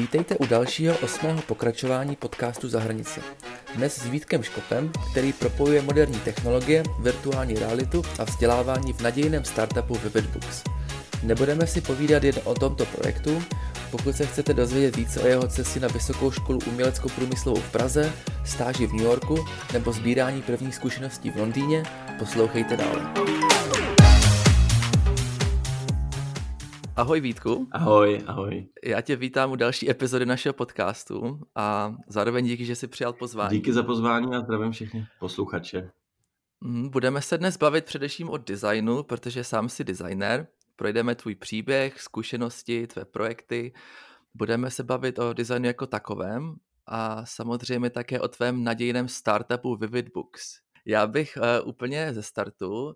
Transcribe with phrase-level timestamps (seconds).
[0.00, 3.20] Vítejte u dalšího osmého pokračování podcastu Za hranice.
[3.74, 9.94] Dnes s Vítkem Škopem, který propojuje moderní technologie, virtuální realitu a vzdělávání v nadějném startupu
[9.94, 10.62] Vividbooks.
[11.22, 13.42] Nebudeme si povídat jen o tomto projektu,
[13.90, 18.12] pokud se chcete dozvědět více o jeho cestě na Vysokou školu umělecko-průmyslovou v Praze,
[18.44, 21.82] stáži v New Yorku nebo sbírání prvních zkušeností v Londýně,
[22.18, 23.12] poslouchejte dále.
[27.00, 27.68] Ahoj Vítku.
[27.72, 28.68] Ahoj, ahoj.
[28.84, 33.58] Já tě vítám u další epizody našeho podcastu a zároveň díky, že jsi přijal pozvání.
[33.58, 35.90] Díky za pozvání a zdravím všechny posluchače.
[36.60, 40.46] Mhm, budeme se dnes bavit především o designu, protože sám jsi designer.
[40.76, 43.72] Projdeme tvůj příběh, zkušenosti, tvé projekty.
[44.34, 46.54] Budeme se bavit o designu jako takovém
[46.86, 50.60] a samozřejmě také o tvém nadějném startupu Vivid Books.
[50.86, 52.94] Já bych uh, úplně ze startu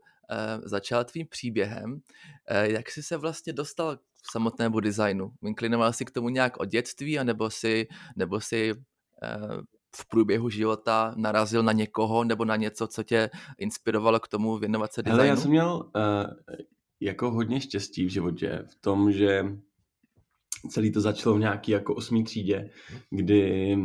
[0.65, 2.01] začal tvým příběhem.
[2.49, 4.01] Eh, jak jsi se vlastně dostal k
[4.33, 5.33] samotnému designu?
[5.43, 8.75] Inklinoval jsi k tomu nějak od dětství, anebo si, nebo si
[9.23, 9.39] eh,
[9.97, 14.93] v průběhu života narazil na někoho nebo na něco, co tě inspirovalo k tomu věnovat
[14.93, 15.21] se designu?
[15.21, 16.57] Ale já jsem měl uh,
[17.01, 19.45] jako hodně štěstí v životě v tom, že
[20.71, 22.71] celý to začalo v nějaký jako osmý třídě,
[23.11, 23.77] kdy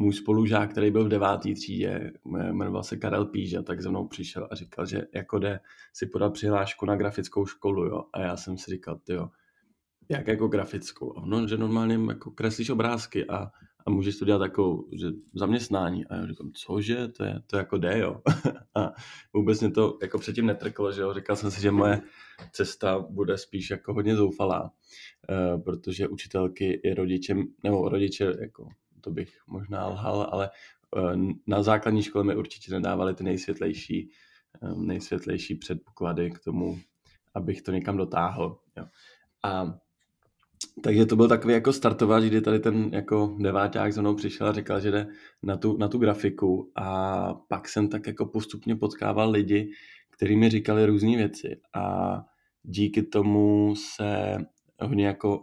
[0.00, 4.48] můj spolužák, který byl v devátý třídě, jmenoval se Karel Píža, tak za mnou přišel
[4.50, 5.60] a říkal, že jako jde
[5.92, 8.04] si podat přihlášku na grafickou školu, jo.
[8.12, 9.28] A já jsem si říkal, ty jo,
[10.08, 11.18] jak jako grafickou?
[11.18, 13.50] A no, že normálně jako kreslíš obrázky a,
[13.86, 16.06] a můžeš to dělat takovou, že zaměstnání.
[16.06, 18.20] A já říkám, cože, to je, to jako jde, jo.
[18.74, 18.92] a
[19.32, 21.14] vůbec mě to jako předtím netrklo, že jo.
[21.14, 22.00] Říkal jsem si, že moje
[22.52, 28.68] cesta bude spíš jako hodně zoufalá, uh, protože učitelky i rodičem, nebo rodiče jako
[29.00, 30.50] to bych možná lhal, ale
[30.96, 34.10] eh, na základní škole mi určitě nedávali ty nejsvětlejší,
[34.62, 36.78] eh, nejsvětlejší předpoklady k tomu,
[37.34, 38.58] abych to někam dotáhl.
[38.76, 38.84] Jo.
[39.44, 39.74] A
[40.82, 44.52] takže to byl takový jako startovač, kdy tady ten jako deváťák za mnou přišel a
[44.52, 45.06] říkal, že jde
[45.42, 49.70] na tu, na tu grafiku a pak jsem tak jako postupně potkával lidi,
[50.10, 52.16] kteří mi říkali různé věci a
[52.62, 54.38] díky tomu se
[54.80, 55.42] hodně jako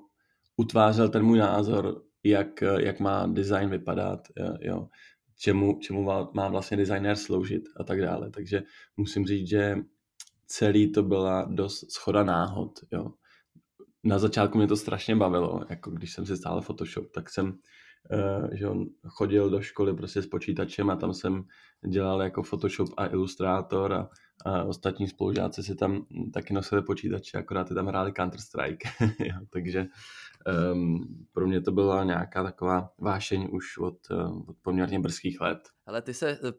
[0.57, 4.27] utvářel ten můj názor jak, jak má design vypadat,
[4.61, 4.87] jo,
[5.39, 8.29] čemu, čemu má, vlastně designer sloužit a tak dále.
[8.29, 8.63] Takže
[8.97, 9.77] musím říct, že
[10.47, 12.79] celý to byla dost schoda náhod.
[12.91, 13.13] Jo.
[14.03, 18.49] Na začátku mě to strašně bavilo, jako když jsem si stál Photoshop, tak jsem uh,
[18.53, 21.43] že on chodil do školy prostě s počítačem a tam jsem
[21.87, 24.09] dělal jako Photoshop a Illustrator a,
[24.45, 29.09] a ostatní spolužáci si tam taky nosili počítače, akorát ty tam hráli Counter-Strike.
[29.49, 29.85] takže
[30.73, 35.59] um, pro mě to byla nějaká taková vášeň už od, uh, od poměrně brzkých let.
[35.85, 36.53] Ale ty se eh,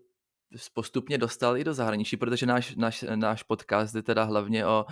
[0.74, 4.84] postupně dostal i do zahraničí, protože náš, náš, náš podcast je teda hlavně o,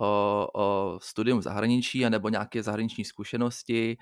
[0.00, 3.96] o, o studium zahraničí anebo nějaké zahraniční zkušenosti.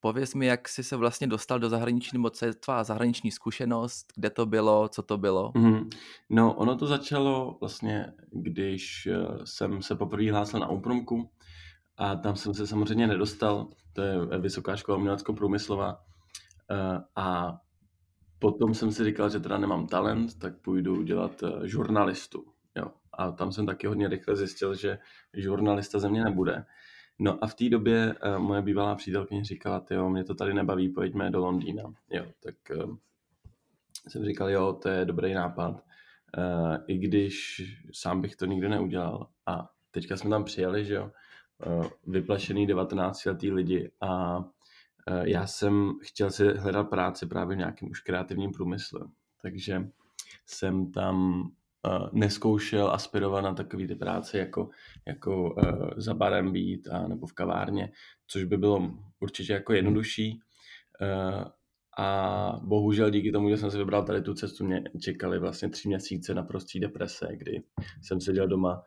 [0.00, 4.06] Pověz mi, jak jsi se vlastně dostal do zahraničí, nebo co je tvá zahraniční zkušenost,
[4.14, 5.52] kde to bylo, co to bylo?
[5.52, 5.88] Mm-hmm.
[6.30, 11.30] No, ono to začalo vlastně, když eh, jsem se poprvé hlásil na Umprumku
[12.00, 16.04] a tam jsem se samozřejmě nedostal, to je Vysoká škola umělecko-průmyslová
[16.70, 17.58] eh, a
[18.38, 22.44] potom jsem si říkal, že teda nemám talent, tak půjdu dělat eh, žurnalistu.
[22.76, 22.86] Jo.
[23.12, 24.98] A tam jsem taky hodně rychle zjistil, že
[25.34, 26.64] žurnalista ze mě nebude.
[27.18, 30.88] No a v té době uh, moje bývalá přítelkyně říkala, jo, mě to tady nebaví,
[30.88, 31.82] pojďme do Londýna.
[32.10, 32.54] Jo, tak
[34.08, 35.84] jsem říkal, jo, to je dobrý nápad,
[36.86, 37.62] i když
[37.92, 39.28] sám bych to nikdy neudělal.
[39.46, 41.10] A teďka jsme tam přijeli, že jo,
[42.06, 44.44] vyplašený 19-letý lidi a uh,
[45.22, 49.10] já jsem chtěl si hledat práci právě v nějakém už kreativním průmyslu.
[49.42, 49.88] Takže
[50.46, 51.44] jsem tam
[52.12, 54.68] neskoušel aspirovat na takové ty práce jako,
[55.06, 55.54] jako
[55.96, 57.92] za barem být a nebo v kavárně,
[58.26, 60.40] což by bylo určitě jako jednodušší.
[61.98, 65.88] A bohužel díky tomu, že jsem si vybral tady tu cestu, mě čekali vlastně tři
[65.88, 67.62] měsíce na prostý deprese, kdy
[68.02, 68.82] jsem seděl doma,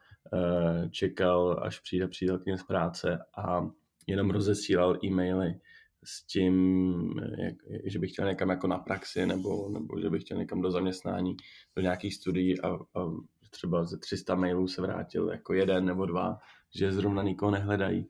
[0.89, 3.69] čekal, až přijde přítelkyně z práce a
[4.07, 5.59] jenom rozesílal e-maily
[6.03, 10.37] s tím, jak, že bych chtěl někam jako na praxi nebo, nebo že bych chtěl
[10.37, 11.37] někam do zaměstnání,
[11.75, 13.11] do nějakých studií a, a
[13.49, 16.37] třeba ze 300 mailů se vrátil jako jeden nebo dva,
[16.75, 18.07] že zrovna nikoho nehledají.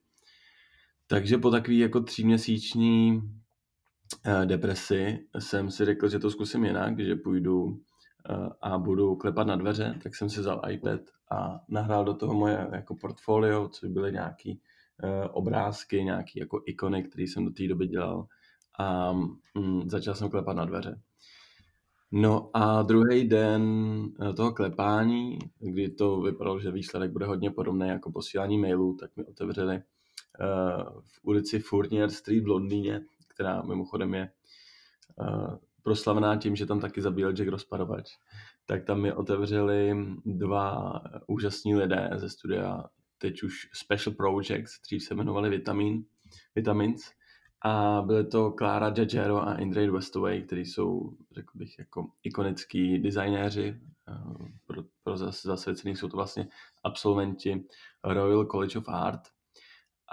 [1.08, 3.22] Takže po takový jako tříměsíční
[4.26, 7.93] eh, depresi jsem si řekl, že to zkusím jinak, že půjdu eh,
[8.62, 12.68] a budu klepat na dveře, tak jsem si vzal iPad a nahrál do toho moje
[12.72, 14.62] jako portfolio, což byly nějaký
[15.04, 18.28] Eh, obrázky, nějaký jako ikony, které jsem do té doby dělal
[18.80, 21.02] a mm, začal jsem klepat na dveře.
[22.12, 23.64] No a druhý den
[24.22, 29.16] eh, toho klepání, kdy to vypadalo, že výsledek bude hodně podobný jako posílání mailů, tak
[29.16, 29.82] mi otevřeli
[31.06, 34.32] v ulici Fournier Street v Londýně, která mimochodem je
[35.84, 38.12] proslavená tím, že tam taky zabíjel Jack Rozparovač,
[38.66, 39.96] tak tam mi otevřeli
[40.26, 40.94] dva
[41.28, 42.84] úžasní lidé ze studia,
[43.18, 46.06] teď už Special Projects, dřív se jmenovali Vitamin,
[46.56, 47.12] Vitamins,
[47.66, 53.80] a byly to Clara Giagero a Indray Westaway, kteří jsou, řekl bych, jako ikonický designéři.
[54.10, 56.48] Eh, pro, pro zasvěcený jsou to vlastně
[56.84, 57.66] absolventi
[58.04, 59.22] Royal College of Art.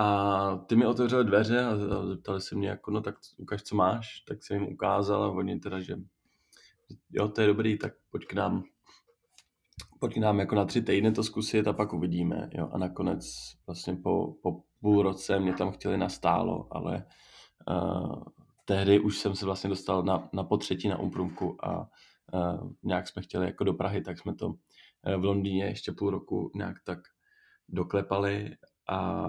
[0.01, 1.77] A ty mi otevřeli dveře a
[2.07, 4.21] zeptali se mě, jako, no tak ukaž, co máš.
[4.29, 5.97] Tak jsem jim ukázal a oni teda, že
[7.11, 8.63] jo, to je dobrý, tak pojď k nám.
[9.99, 12.51] Pojď k nám jako na tři týdny to zkusit a pak uvidíme.
[12.53, 12.69] Jo.
[12.73, 13.27] A nakonec
[13.67, 17.05] vlastně po, po půl roce mě tam chtěli nastálo, ale
[17.71, 18.23] uh,
[18.65, 21.79] tehdy už jsem se vlastně dostal na, na potřetí na Umprumku a
[22.33, 24.55] uh, nějak jsme chtěli jako do Prahy, tak jsme to uh,
[25.21, 26.99] v Londýně ještě půl roku nějak tak
[27.69, 28.57] doklepali
[28.89, 29.27] a,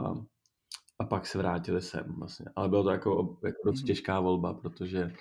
[1.02, 2.46] a pak se vrátili sem vlastně.
[2.56, 3.88] Ale bylo to jako, jako dost mhm.
[3.88, 5.12] těžká volba, protože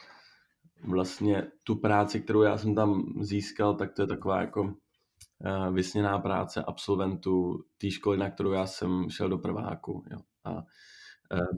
[0.85, 6.19] vlastně tu práci, kterou já jsem tam získal, tak to je taková jako uh, vysněná
[6.19, 10.05] práce absolventů té školy, na kterou já jsem šel do prváku.
[10.11, 10.19] Jo.
[10.45, 10.63] A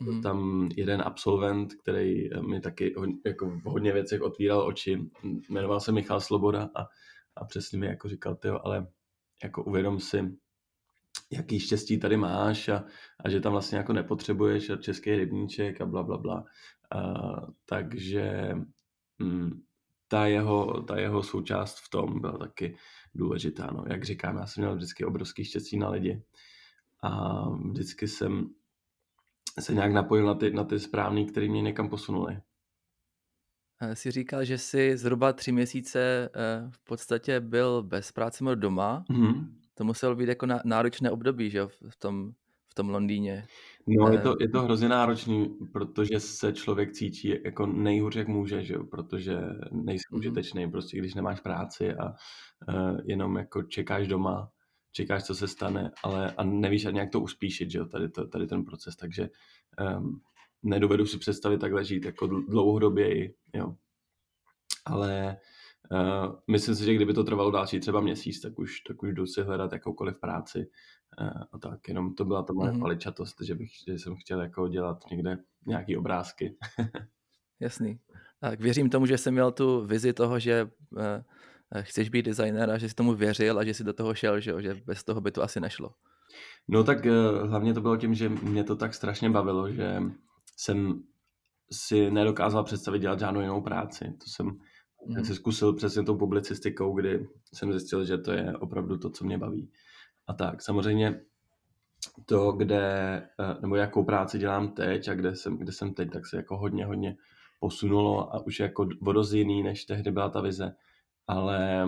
[0.02, 0.22] byl mm.
[0.22, 2.94] tam jeden absolvent, který mi taky
[3.26, 4.98] jako v hodně věcech otvíral oči.
[5.50, 6.82] Jmenoval se Michal Sloboda a,
[7.36, 8.86] a přesně mi jako říkal, tyjo, ale
[9.44, 10.36] jako uvědom si,
[11.32, 12.84] jaký štěstí tady máš a,
[13.24, 16.44] a že tam vlastně jako nepotřebuješ a český rybníček a bla, bla, bla.
[16.90, 17.02] A,
[17.64, 18.54] takže
[19.18, 19.62] mm,
[20.08, 22.76] ta, jeho, ta jeho součást v tom byla taky
[23.14, 23.70] důležitá.
[23.72, 23.84] No.
[23.88, 26.22] Jak říkám, já jsem měl vždycky obrovský štěstí na lidi
[27.02, 28.50] a vždycky jsem
[29.60, 32.40] se nějak napojil na ty, na ty správný, který mě někam posunuli.
[33.94, 39.04] Jsi říkal, že jsi zhruba tři měsíce eh, v podstatě byl bez práce doma.
[39.10, 39.61] Mm-hmm.
[39.74, 42.32] To muselo být jako náročné období, že v tom,
[42.72, 43.46] v tom Londýně.
[43.86, 48.64] No, je to, je to hrozně náročný, protože se člověk cítí jako nejhůř, jak může,
[48.64, 48.84] že jo?
[48.84, 49.38] protože
[49.70, 50.18] nejsi mm-hmm.
[50.18, 54.50] užitečný, prostě když nemáš práci a uh, jenom jako čekáš doma,
[54.92, 58.26] čekáš, co se stane, ale a nevíš ani, jak to uspíšit, že jo, tady, to,
[58.26, 59.28] tady ten proces, takže
[59.98, 60.20] um,
[60.62, 63.74] nedovedu si představit takhle žít jako dlouhodobě, jo.
[64.84, 65.36] Ale
[65.92, 69.26] uh, myslím si, že kdyby to trvalo další třeba měsíc, tak už, tak už jdu
[69.26, 70.66] si hledat jakoukoliv práci
[71.20, 72.80] uh, a tak, jenom to byla ta moje mm-hmm.
[72.80, 76.56] paličatost, že, bych, že jsem chtěl jako dělat někde nějaký obrázky.
[77.60, 78.00] Jasný.
[78.40, 81.00] Tak věřím tomu, že jsem měl tu vizi toho, že uh,
[81.74, 84.40] Eh, chceš být designer a že jsi tomu věřil a že jsi do toho šel,
[84.40, 85.90] že, že bez toho by to asi nešlo.
[86.68, 87.12] No tak eh,
[87.46, 90.02] hlavně to bylo tím, že mě to tak strašně bavilo, že
[90.56, 91.02] jsem
[91.72, 94.04] si nedokázal představit dělat žádnou jinou práci.
[94.04, 94.58] To jsem
[95.06, 95.24] mm.
[95.24, 99.38] si zkusil přesně tou publicistikou, kdy jsem zjistil, že to je opravdu to, co mě
[99.38, 99.70] baví.
[100.26, 101.20] A tak, samozřejmě
[102.26, 102.82] to, kde,
[103.40, 106.56] eh, nebo jakou práci dělám teď a kde jsem, kde jsem teď, tak se jako
[106.56, 107.16] hodně, hodně
[107.60, 110.74] posunulo a už jako vodoz jiný, než tehdy byla ta vize
[111.26, 111.84] ale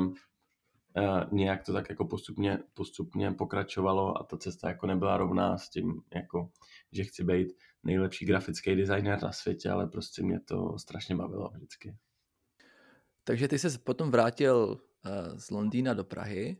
[0.97, 5.69] uh, nějak to tak jako postupně, postupně pokračovalo a ta cesta jako nebyla rovná s
[5.69, 6.51] tím, jako,
[6.93, 7.49] že chci být
[7.83, 11.97] nejlepší grafický designer na světě, ale prostě mě to strašně bavilo vždycky.
[13.25, 16.57] Takže ty se potom vrátil uh, z Londýna do Prahy?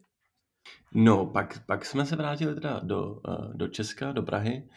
[0.95, 4.69] No, pak, pak jsme se vrátili teda do, uh, do Česka, do Prahy.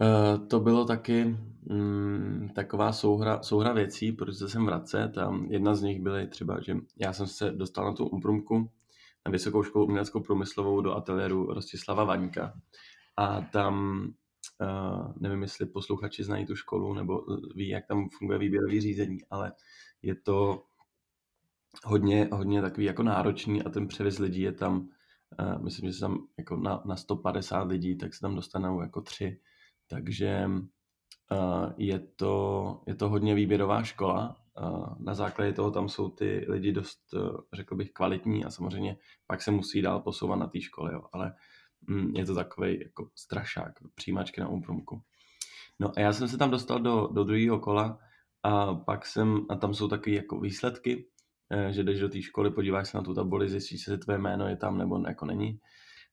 [0.00, 1.36] Uh, to bylo taky
[1.70, 5.18] um, taková souhra, souhra věcí, proč se sem vracet.
[5.18, 8.70] A jedna z nich byly třeba, že já jsem se dostal na tu umprumku
[9.26, 12.52] na Vysokou školu uměleckou průmyslovou do ateliéru Rostislava Vaňka
[13.16, 14.04] a tam
[14.60, 19.52] uh, nevím, jestli posluchači znají tu školu nebo ví, jak tam funguje výběrový řízení, ale
[20.02, 20.62] je to
[21.84, 24.88] hodně, hodně takový jako náročný a ten převis lidí je tam,
[25.40, 29.00] uh, myslím, že se tam jako na, na 150 lidí, tak se tam dostanou jako
[29.00, 29.40] tři
[29.90, 30.46] takže
[31.32, 34.36] uh, je, to, je to hodně výběrová škola.
[34.60, 38.96] Uh, na základě toho tam jsou ty lidi dost, uh, řekl bych, kvalitní a samozřejmě
[39.26, 41.02] pak se musí dál posouvat na té škole, jo.
[41.12, 41.34] ale
[41.88, 45.02] mm, je to takový jako strašák, přijímačky na umprumku.
[45.78, 47.98] No a já jsem se tam dostal do, do druhého kola
[48.42, 51.06] a pak jsem, a tam jsou takové jako výsledky,
[51.70, 54.56] že jdeš do té školy, podíváš se na tu tabuli, zjistíš, že tvoje jméno je
[54.56, 55.60] tam nebo jako není.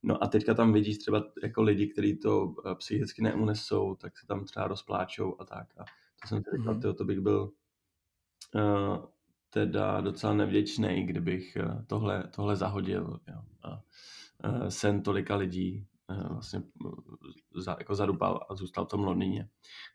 [0.03, 4.27] No a teďka tam vidíš třeba jako lidi, kteří to eh, psychicky neunesou, tak se
[4.27, 5.67] tam třeba rozpláčou a tak.
[5.77, 5.83] A
[6.21, 6.95] to jsem si říkal, mm.
[6.95, 7.51] to bych byl
[8.55, 9.05] uh,
[9.49, 13.19] teda docela nevděčný, kdybych tohle, tohle zahodil.
[13.27, 13.41] Jo.
[13.63, 13.81] A
[14.49, 16.63] uh, sen tolika lidí uh, vlastně
[17.55, 19.49] za, jako zadupal a zůstal v tom Londýně.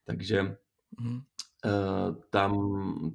[0.05, 0.57] Takže
[1.01, 1.21] mm.
[1.65, 2.53] Uh, tam,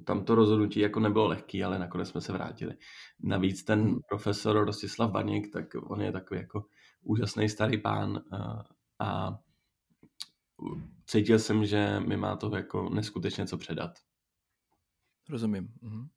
[0.04, 2.74] tam to rozhodnutí jako nebylo lehký, ale nakonec jsme se vrátili.
[3.20, 4.00] Navíc ten mhm.
[4.08, 6.64] profesor Rostislav Baněk, tak on je takový jako
[7.02, 8.20] úžasný starý pán
[8.98, 9.38] a
[11.06, 13.90] cítil jsem, že mi má to jako neskutečně co předat.
[15.28, 15.68] Rozumím.
[15.82, 16.08] Mhm.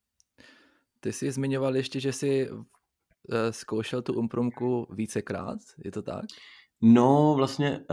[0.99, 6.25] Ty jsi zmiňoval ještě, že jsi eh, zkoušel tu umprumku vícekrát, je to tak?
[6.81, 7.85] No, vlastně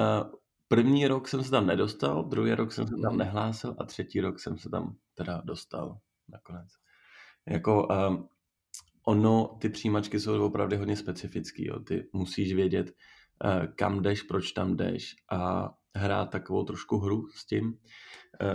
[0.69, 3.19] první rok jsem se tam nedostal, druhý rok jsem se tam mhm.
[3.19, 5.99] nehlásil a třetí rok jsem se tam teda dostal
[6.29, 6.69] nakonec.
[7.49, 8.25] Jako uh,
[9.07, 11.81] ono, ty přijímačky jsou opravdu hodně specifický, jo.
[11.81, 12.87] ty musíš vědět,
[13.45, 17.79] uh, kam jdeš, proč tam jdeš a hrát takovou trošku hru s tím,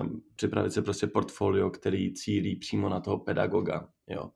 [0.01, 4.31] um, připravit si prostě portfolio, který cílí přímo na toho pedagoga, jo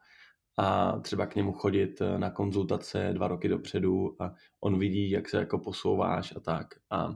[0.57, 5.29] a třeba k němu chodit eh, na konzultace dva roky dopředu a on vidí, jak
[5.29, 6.67] se jako posouváš a tak.
[6.89, 7.15] A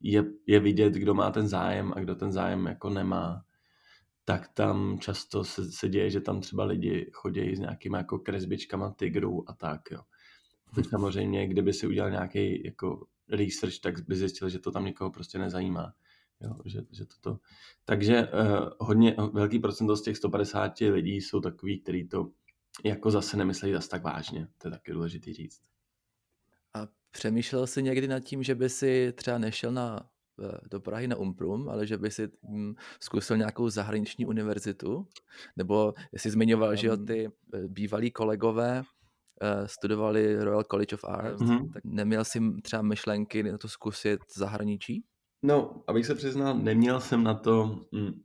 [0.00, 3.44] je, je vidět, kdo má ten zájem a kdo ten zájem jako nemá.
[4.24, 8.94] Tak tam často se, se děje, že tam třeba lidi chodí s nějakýma jako kresbičkama
[8.98, 10.00] tigrů a tak, jo.
[10.74, 15.10] Teď samozřejmě, kdyby si udělal nějaký jako research, tak by zjistil, že to tam někoho
[15.10, 15.94] prostě nezajímá.
[16.40, 17.38] Jo, že, že toto.
[17.84, 22.30] Takže uh, hodně velký procento z těch 150 lidí jsou takový, kteří to
[22.84, 24.48] jako zase nemyslí zase tak vážně.
[24.58, 25.60] To je taky důležitý říct.
[27.14, 30.08] Přemýšlel jsi někdy nad tím, že by si třeba nešel na,
[30.44, 35.06] eh, do Prahy na Umprum, ale že by si hm, zkusil nějakou zahraniční univerzitu?
[35.56, 38.82] Nebo jsi zmiňoval, um, že jo, ty eh, bývalí kolegové
[39.66, 41.72] studovali Royal College of Arts, mm-hmm.
[41.72, 45.04] tak neměl jsi třeba myšlenky na to zkusit zahraničí?
[45.42, 48.22] No, abych se přiznal, neměl jsem na to, hm,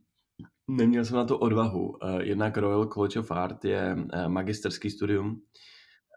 [0.68, 1.96] neměl jsem na to odvahu.
[2.04, 5.40] Eh, jednak Royal College of Art je eh, magisterský studium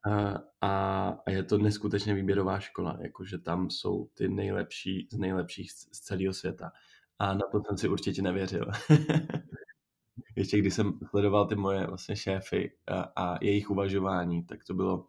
[0.08, 6.00] eh, a je to neskutečně výběrová škola, jakože tam jsou ty nejlepší z nejlepších z
[6.00, 6.72] celého světa.
[7.20, 8.66] A na to jsem si určitě nevěřil.
[10.36, 15.08] Ještě když jsem sledoval ty moje vlastně šéfy a, a jejich uvažování, tak to bylo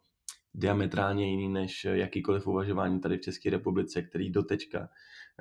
[0.53, 4.89] diametrálně jiný než jakýkoliv uvažování tady v České republice, který dotečka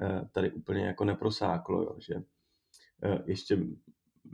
[0.03, 2.15] Eh, tady úplně jako neprosáklo, jo, že
[3.05, 3.59] eh, ještě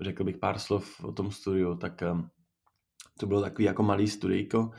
[0.00, 2.14] řekl bych pár slov o tom studiu, tak eh,
[3.18, 4.70] to bylo takový jako malý studijko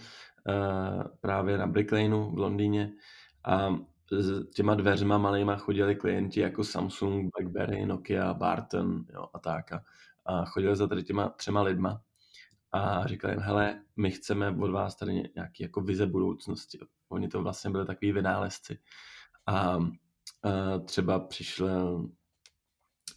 [1.21, 2.93] právě na Brick Laneu v Londýně
[3.45, 3.75] a
[4.11, 9.71] s těma dveřma malýma chodili klienti jako Samsung, Blackberry, Nokia, Barton jo, a tak.
[9.71, 9.83] A,
[10.25, 12.01] a chodili za tady těma třema lidma
[12.71, 16.79] a říkali jim, hele, my chceme od vás tady nějaký jako vize budoucnosti.
[17.09, 18.79] Oni to vlastně byli takový vynálezci.
[19.47, 19.77] A
[20.85, 22.09] třeba přišel,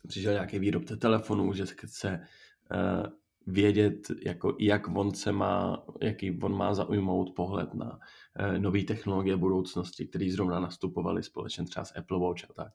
[0.08, 2.26] přišel nějaký výrobce telefonů, že chce
[2.70, 3.06] uh,
[3.46, 9.36] vědět, jako, jak on se má, jaký on má zaujmout pohled na uh, nové technologie
[9.36, 12.72] budoucnosti, které zrovna nastupovaly společně třeba s Apple Watch a tak.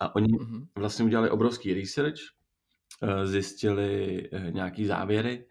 [0.00, 0.66] A oni mm-hmm.
[0.76, 2.18] vlastně udělali obrovský research,
[3.02, 5.46] uh, zjistili uh, nějaký závěry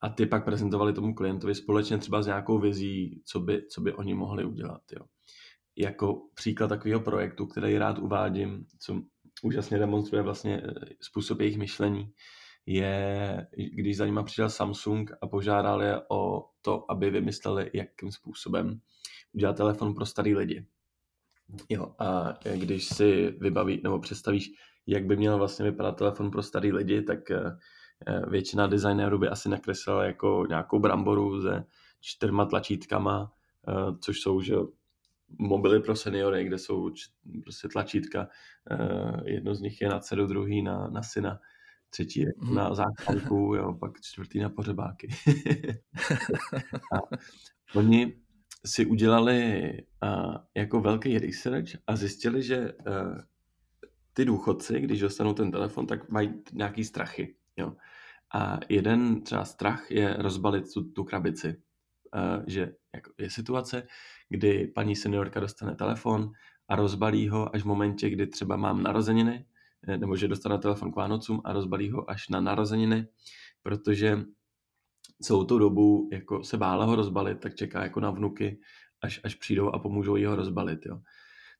[0.00, 3.92] a ty pak prezentovali tomu klientovi společně třeba s nějakou vizí, co by, co by
[3.92, 4.82] oni mohli udělat.
[4.92, 5.04] Jo
[5.78, 9.02] jako příklad takového projektu, který rád uvádím, co
[9.42, 12.12] úžasně demonstruje vlastně eh, způsob jejich myšlení,
[12.70, 18.80] je, když za nima přišel Samsung a požádal je o to, aby vymysleli, jakým způsobem
[19.32, 20.66] udělat telefon pro starý lidi.
[21.68, 24.50] Jo, a když si vybaví nebo představíš,
[24.86, 27.56] jak by měl vlastně vypadat telefon pro starý lidi, tak eh,
[28.06, 31.64] eh, většina designérů by asi nakreslila jako nějakou bramboru se
[32.00, 33.32] čtyřma tlačítkama,
[34.00, 34.54] což jsou že
[35.38, 36.90] mobily pro seniory, kde jsou
[37.42, 38.28] prostě tlačítka.
[38.70, 41.38] Uh, jedno z nich je na dceru, druhý na, na syna,
[41.90, 42.54] třetí je mm.
[42.54, 45.08] na záchranku, jo, pak čtvrtý na pořebáky.
[46.92, 46.98] a
[47.74, 48.16] oni
[48.66, 49.72] si udělali
[50.04, 53.18] uh, jako velký research a zjistili, že uh,
[54.12, 57.34] ty důchodci, když dostanou ten telefon, tak mají nějaký strachy.
[57.56, 57.72] Jo.
[58.34, 61.62] A jeden třeba strach je rozbalit tu, tu krabici.
[62.14, 63.86] Uh, že jako je situace,
[64.28, 66.30] kdy paní seniorka dostane telefon
[66.68, 69.46] a rozbalí ho až v momentě, kdy třeba mám narozeniny,
[69.86, 73.06] nebo že dostane telefon k Vánocům a rozbalí ho až na narozeniny,
[73.62, 74.24] protože
[75.22, 78.60] celou tu dobu jako se bála ho rozbalit, tak čeká jako na vnuky,
[79.02, 80.86] až, až přijdou a pomůžou jí ho rozbalit.
[80.86, 81.00] Jo.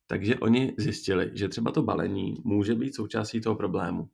[0.06, 4.08] Takže oni zjistili, že třeba to balení může být součástí toho problému.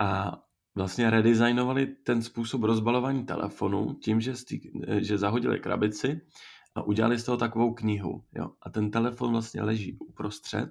[0.00, 0.38] A
[0.74, 4.60] vlastně redesignovali ten způsob rozbalování telefonu tím, že, stý,
[4.98, 6.20] že zahodili krabici
[6.74, 8.24] a udělali z toho takovou knihu.
[8.34, 8.50] Jo?
[8.62, 10.70] A ten telefon vlastně leží uprostřed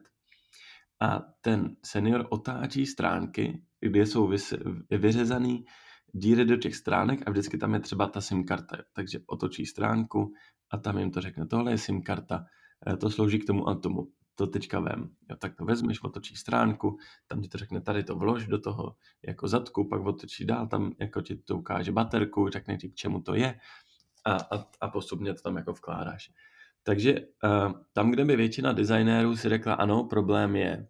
[1.02, 4.34] a ten senior otáčí stránky, kde jsou
[4.90, 5.66] vyřezaný
[6.12, 8.78] díry do těch stránek a vždycky tam je třeba ta SIM karta.
[8.94, 10.34] Takže otočí stránku
[10.72, 12.46] a tam jim to řekne, tohle je SIM karta,
[12.88, 15.10] eh, to slouží k tomu a tomu to teďka vem.
[15.30, 18.96] Jo, tak to vezmeš, otočí stránku, tam ti to řekne, tady to vlož do toho
[19.28, 23.22] jako zadku, pak otočí dál, tam jako ti to ukáže baterku, řekne ti, k čemu
[23.22, 23.60] to je
[24.26, 26.32] a, a, a postupně to tam jako vkládáš.
[26.88, 30.88] Takže uh, tam, kde by většina designérů si řekla, ano, problém je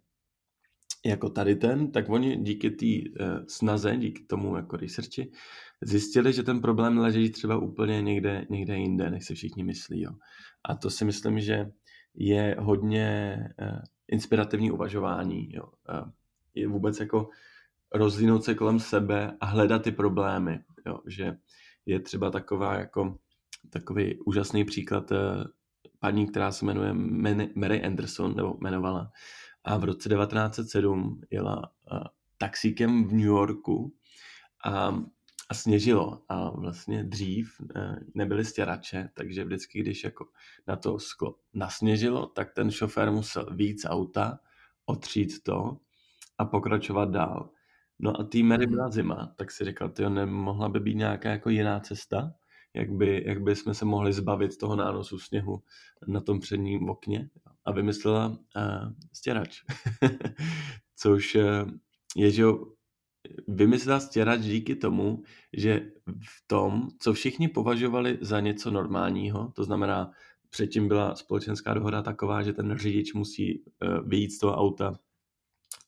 [1.06, 5.30] jako tady ten, tak oni díky té uh, snaze, díky tomu jako researchi,
[5.82, 10.00] zjistili, že ten problém leží třeba úplně někde, někde jinde, než se všichni myslí.
[10.00, 10.10] Jo.
[10.64, 11.70] A to si myslím, že
[12.14, 13.78] je hodně uh,
[14.08, 15.52] inspirativní uvažování.
[15.52, 15.64] Jo.
[16.54, 17.28] Je vůbec jako
[17.94, 20.58] rozlínout se kolem sebe a hledat ty problémy.
[20.86, 20.98] Jo.
[21.06, 21.36] Že
[21.86, 23.18] je třeba taková jako
[23.70, 25.12] takový úžasný příklad
[25.98, 26.92] paní, která se jmenuje
[27.54, 29.10] Mary Anderson, nebo jmenovala,
[29.64, 31.72] a v roce 1907 jela
[32.38, 33.94] taxíkem v New Yorku
[34.64, 34.88] a,
[35.48, 40.26] a sněžilo a vlastně dřív uh, nebyly stěrače, takže vždycky, když jako
[40.66, 44.38] na to sklo nasněžilo, tak ten šofér musel víc auta,
[44.86, 45.76] otřít to
[46.38, 47.50] a pokračovat dál.
[47.98, 48.92] No a tý Mary byla hmm.
[48.92, 52.32] zima, tak si říkal, ty nemohla by být nějaká jako jiná cesta,
[52.78, 55.62] jak by, jak by jsme se mohli zbavit toho nánosu sněhu
[56.06, 57.30] na tom předním okně
[57.64, 58.36] a vymyslela uh,
[59.12, 59.62] stěrač.
[60.96, 61.42] Což uh,
[62.16, 62.44] je, že
[63.48, 70.10] vymyslela stěrač díky tomu, že v tom, co všichni považovali za něco normálního, to znamená,
[70.50, 74.98] předtím byla společenská dohoda taková, že ten řidič musí uh, vyjít z toho auta,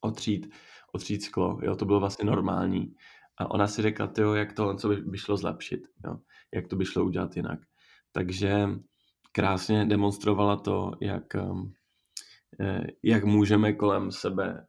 [0.00, 0.54] otřít,
[0.92, 2.94] otřít sklo, jo, to bylo vlastně normální.
[3.38, 6.16] A ona si řekla, tyjo, jak to, co by, by šlo zlepšit, jo,
[6.54, 7.61] jak to by šlo udělat jinak.
[8.12, 8.69] Takže
[9.33, 11.75] krásně demonstrovala to, jak, um,
[12.61, 14.66] eh, jak můžeme kolem sebe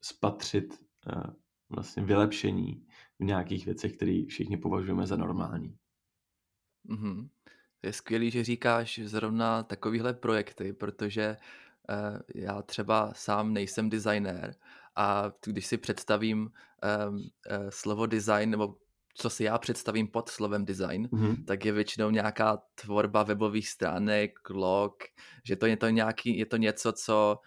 [0.00, 0.74] spatřit
[1.12, 1.22] eh,
[1.68, 2.86] vlastně vylepšení
[3.18, 5.76] v nějakých věcech, které všichni považujeme za normální.
[6.88, 7.28] Mm-hmm.
[7.82, 11.36] Je skvělý, že říkáš zrovna takovýhle projekty, protože
[11.88, 14.54] uh, já třeba sám nejsem designér
[14.96, 16.50] a když si představím
[17.68, 18.76] slovo design nebo
[19.16, 21.44] co si já představím pod slovem design, mm-hmm.
[21.44, 24.94] tak je většinou nějaká tvorba webových stránek, log,
[25.44, 27.40] že to je to, nějaký, je to něco, co,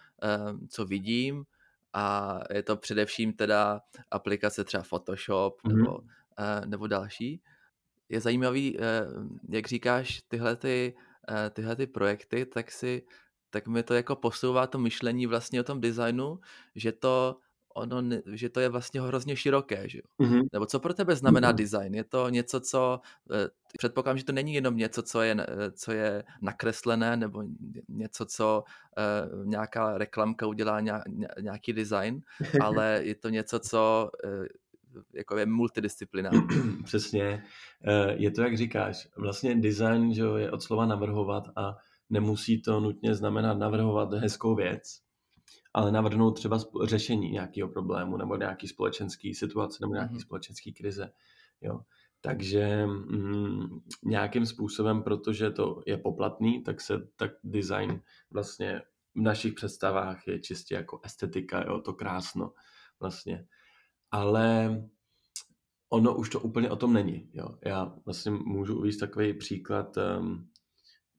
[0.50, 1.44] um, co vidím
[1.92, 5.76] a je to především teda aplikace třeba Photoshop mm-hmm.
[5.76, 6.04] nebo, uh,
[6.66, 7.42] nebo další.
[8.08, 8.84] Je zajímavý, uh,
[9.48, 10.94] jak říkáš, tyhle, ty,
[11.30, 13.02] uh, tyhle ty projekty, tak si
[13.50, 16.40] tak mi to jako posouvá to myšlení vlastně o tom designu,
[16.74, 17.36] že to
[17.74, 18.02] ono,
[18.32, 20.26] že to je vlastně hrozně široké, že jo?
[20.26, 20.42] Mm-hmm.
[20.52, 21.56] Nebo co pro tebe znamená mm-hmm.
[21.56, 21.94] design?
[21.94, 23.00] Je to něco, co,
[23.32, 27.44] eh, předpokládám, že to není jenom něco, co je, eh, co je nakreslené, nebo
[27.88, 28.64] něco, co
[29.34, 30.80] uh, nějaká reklamka udělá
[31.40, 32.20] nějaký design,
[32.62, 34.10] ale je to něco, co
[35.14, 36.40] jako je multidisciplinární.
[36.84, 37.44] Přesně.
[38.12, 41.76] Je to, jak říkáš, vlastně design že je od slova navrhovat a
[42.10, 45.00] nemusí to nutně znamenat navrhovat hezkou věc,
[45.74, 50.20] ale navrhnout třeba řešení nějakého problému nebo nějaký společenský situace nebo nějaký mm-hmm.
[50.20, 51.12] společenský krize.
[51.60, 51.80] Jo.
[52.20, 58.82] Takže mm, nějakým způsobem, protože to je poplatný, tak se tak design vlastně
[59.14, 62.52] v našich představách je čistě jako estetika, jo, to krásno
[63.00, 63.46] vlastně.
[64.10, 64.76] Ale
[65.88, 67.30] ono už to úplně o tom není.
[67.32, 67.48] Jo.
[67.64, 70.49] Já vlastně můžu uvést takový příklad um,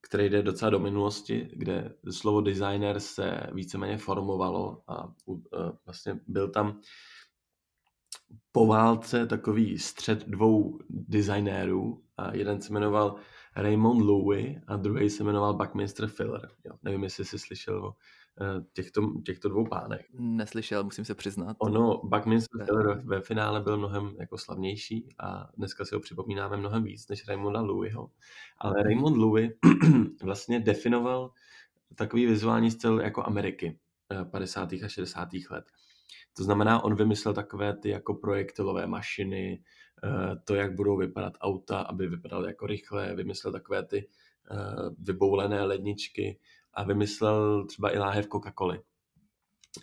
[0.04, 5.14] který jde docela do minulosti, kde slovo designer se víceméně formovalo a
[5.86, 6.82] vlastně byl tam
[8.52, 13.16] po válce takový střed dvou designérů a jeden se jmenoval
[13.56, 16.50] Raymond Louis a druhý se jmenoval Buckminster Fuller.
[16.66, 17.96] Jo, nevím, jestli jsi slyšel o
[18.74, 20.06] těchto, těchto dvou pánech.
[20.14, 21.58] Neslyšel, musím se přiznat.
[21.60, 26.84] Ono, Buckminster Fuller ve finále byl mnohem jako slavnější a dneska si ho připomínáme mnohem
[26.84, 28.12] víc než Raymonda Louisho.
[28.58, 29.52] Ale Raymond Louis
[30.24, 31.32] vlastně definoval
[31.96, 33.80] takový vizuální styl jako Ameriky
[34.32, 34.74] 50.
[34.74, 35.30] Eh, a 60.
[35.50, 35.66] let.
[36.38, 39.64] To znamená, on vymyslel takové ty jako projektilové mašiny,
[40.04, 44.08] eh, to, jak budou vypadat auta, aby vypadaly jako rychle, vymyslel takové ty
[45.00, 46.40] vyboulené ledničky,
[46.74, 48.82] a vymyslel třeba i láhev Coca-Coly.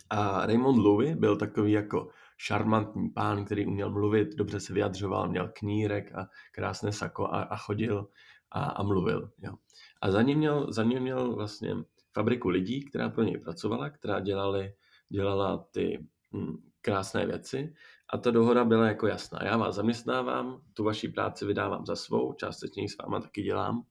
[0.09, 5.49] A Raymond Louis byl takový jako šarmantní pán, který uměl mluvit, dobře se vyjadřoval, měl
[5.53, 8.07] knírek a krásné sako a, a chodil
[8.51, 9.31] a, a mluvil.
[9.37, 9.53] Jo.
[10.01, 11.75] A za ním, měl, za ním měl vlastně
[12.13, 14.73] fabriku lidí, která pro něj pracovala, která dělali,
[15.09, 17.73] dělala ty hm, krásné věci
[18.13, 19.39] a ta dohoda byla jako jasná.
[19.43, 23.83] Já vás zaměstnávám, tu vaši práci vydávám za svou, částečně ji s váma taky dělám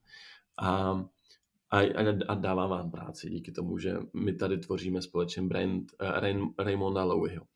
[0.63, 0.99] a
[1.71, 6.09] a, a, a dává vám práci díky tomu, že my tady tvoříme společně brand uh,
[6.09, 7.47] Ray, Raymonda Louieho.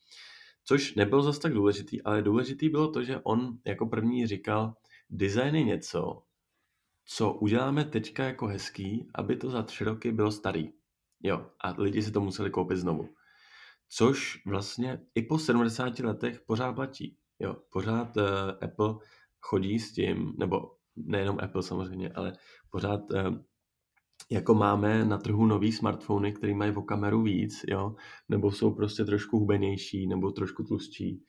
[0.64, 4.75] Což nebylo zase tak důležitý, ale důležitý bylo to, že on jako první říkal,
[5.11, 6.22] design je něco,
[7.05, 10.72] co uděláme teďka jako hezký, aby to za tři roky bylo starý.
[11.22, 13.09] Jo, a lidi si to museli koupit znovu.
[13.88, 17.16] Což vlastně i po 70 letech pořád platí.
[17.38, 18.22] Jo, pořád uh,
[18.62, 18.94] Apple
[19.40, 22.33] chodí s tím, nebo nejenom Apple samozřejmě, ale
[22.70, 23.38] pořád uh,
[24.30, 27.94] jako máme na trhu nový smartfony, které mají o kameru víc, jo,
[28.28, 31.22] nebo jsou prostě trošku hubenější, nebo trošku tlustší.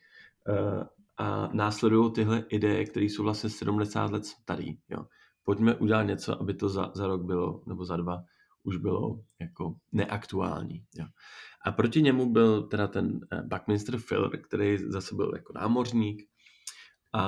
[0.49, 0.83] Uh,
[1.17, 4.77] a následují tyhle ideje, které jsou vlastně 70 let starý.
[4.89, 5.05] Jo.
[5.43, 8.23] Pojďme udělat něco, aby to za, za rok bylo, nebo za dva,
[8.63, 10.83] už bylo jako neaktuální.
[10.95, 11.05] Jo.
[11.65, 16.23] A proti němu byl teda ten eh, Buckminster Fuller, který zase byl jako námořník
[17.13, 17.21] a,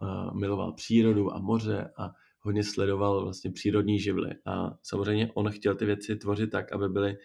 [0.00, 4.30] a miloval přírodu a moře a hodně sledoval vlastně přírodní živly.
[4.46, 7.16] A samozřejmě on chtěl ty věci tvořit tak, aby byly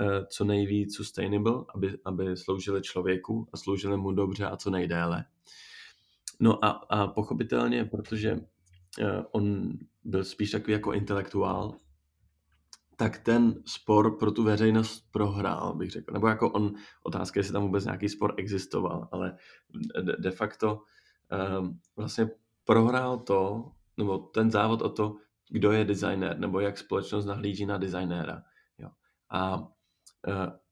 [0.00, 5.24] eh, co nejvíc sustainable, aby, aby sloužily člověku a sloužily mu dobře a co nejdéle.
[6.40, 8.40] No a, a pochopitelně, protože uh,
[9.32, 9.72] on
[10.04, 11.74] byl spíš takový jako intelektuál,
[12.96, 16.12] tak ten spor pro tu veřejnost prohrál, bych řekl.
[16.12, 19.36] Nebo jako on, otázka, jestli tam vůbec nějaký spor existoval, ale
[20.02, 20.82] de, de facto
[21.60, 22.30] um, vlastně
[22.64, 25.16] prohrál to, nebo ten závod o to,
[25.50, 28.42] kdo je designer, nebo jak společnost nahlíží na designéra.
[28.78, 28.88] Jo.
[29.30, 29.66] A uh,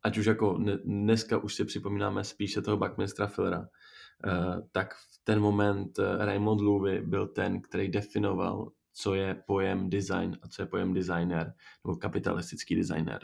[0.03, 3.69] ať už jako dneska už si připomínáme spíše toho Buckminstera Fillera,
[4.25, 9.91] Eh, tak v ten moment eh, Raymond Louvy byl ten, který definoval, co je pojem
[9.91, 13.21] design a co je pojem designer, nebo kapitalistický designer.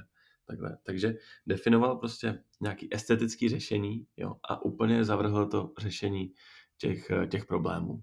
[0.46, 0.78] Takhle.
[0.82, 1.14] Takže
[1.46, 6.32] definoval prostě nějaký estetický řešení jo, a úplně zavrhl to řešení
[6.78, 8.02] těch, těch problémů.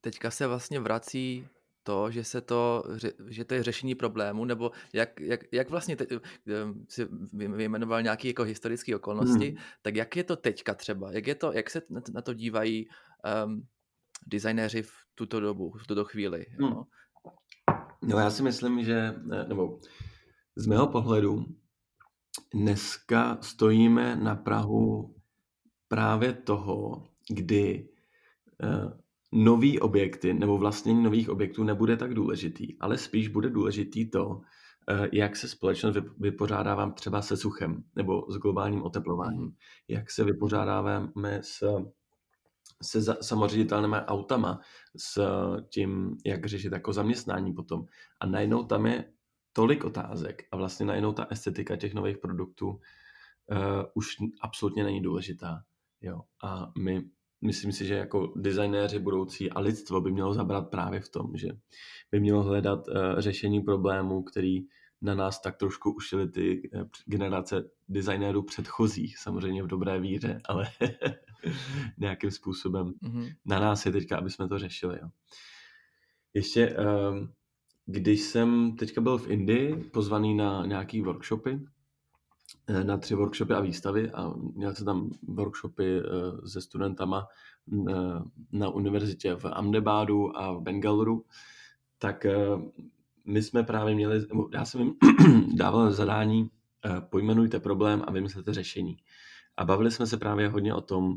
[0.00, 1.48] Teďka se vlastně vrací
[1.82, 2.84] to, že se to,
[3.28, 6.18] že to je řešení problému, nebo jak, jak, jak vlastně te, eh,
[6.88, 9.56] si vyjmenoval nějaké jako historické okolnosti, hmm.
[9.82, 11.82] tak jak je to teďka třeba, jak je to, jak se
[12.12, 12.88] na to dívají
[13.44, 13.66] um,
[14.26, 16.70] designéři v tuto dobu, v tuto chvíli, hmm.
[16.70, 16.86] no?
[18.02, 19.14] No já si myslím, že,
[19.48, 19.80] nebo
[20.56, 21.44] z mého pohledu,
[22.54, 25.14] dneska stojíme na Prahu
[25.88, 27.88] právě toho, kdy
[28.62, 28.92] uh,
[29.32, 34.40] nový objekty nebo vlastnění nových objektů nebude tak důležitý, ale spíš bude důležitý to,
[34.88, 39.54] eh, jak se společnost vypořádává třeba se suchem nebo s globálním oteplováním, mhm.
[39.88, 41.84] jak se vypořádáváme s
[42.82, 44.60] se samoředitelnými autama,
[44.96, 45.22] s
[45.68, 47.86] tím, jak řešit jako zaměstnání potom.
[48.20, 49.12] A najednou tam je
[49.52, 52.78] tolik otázek a vlastně najednou ta estetika těch nových produktů uh,
[53.94, 54.06] už
[54.40, 55.64] absolutně není důležitá.
[56.00, 56.20] Jo.
[56.42, 57.02] A my
[57.42, 61.48] myslím si, že jako designéři budoucí a lidstvo by mělo zabrat právě v tom, že
[62.10, 64.60] by mělo hledat uh, řešení problémů, který
[65.02, 70.66] na nás tak trošku ušily ty uh, generace designérů předchozích, samozřejmě v dobré víře, ale
[71.98, 73.32] nějakým způsobem mm-hmm.
[73.44, 74.98] na nás je teďka, aby jsme to řešili.
[75.02, 75.08] Jo.
[76.34, 77.26] Ještě, uh,
[77.86, 81.79] když jsem teďka byl v Indii, pozvaný na nějaký workshopy, Eh,
[82.82, 87.26] na tři workshopy a výstavy a měl jsem tam workshopy eh, se studentama
[87.88, 87.92] eh,
[88.52, 91.12] na univerzitě v Ahmedabadu a v Bangalore,
[91.98, 92.26] tak
[93.24, 94.94] my jsme právě měli, já jsem jim
[95.56, 96.50] dával zadání,
[97.10, 98.96] pojmenujte problém a vymyslete řešení.
[99.56, 101.16] A bavili jsme se právě hodně o tom,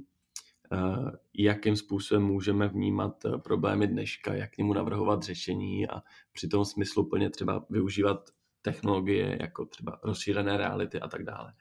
[1.33, 6.01] jakým způsobem můžeme vnímat problémy dneška, jak k němu navrhovat řešení a
[6.33, 8.29] při tom smyslu plně třeba využívat
[8.63, 11.53] technologie, jako třeba rozšířené reality a tak dále.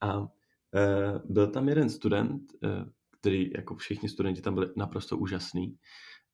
[0.00, 0.26] A
[0.74, 2.68] e, byl tam jeden student, e,
[3.20, 5.76] který jako všichni studenti tam byli naprosto úžasný.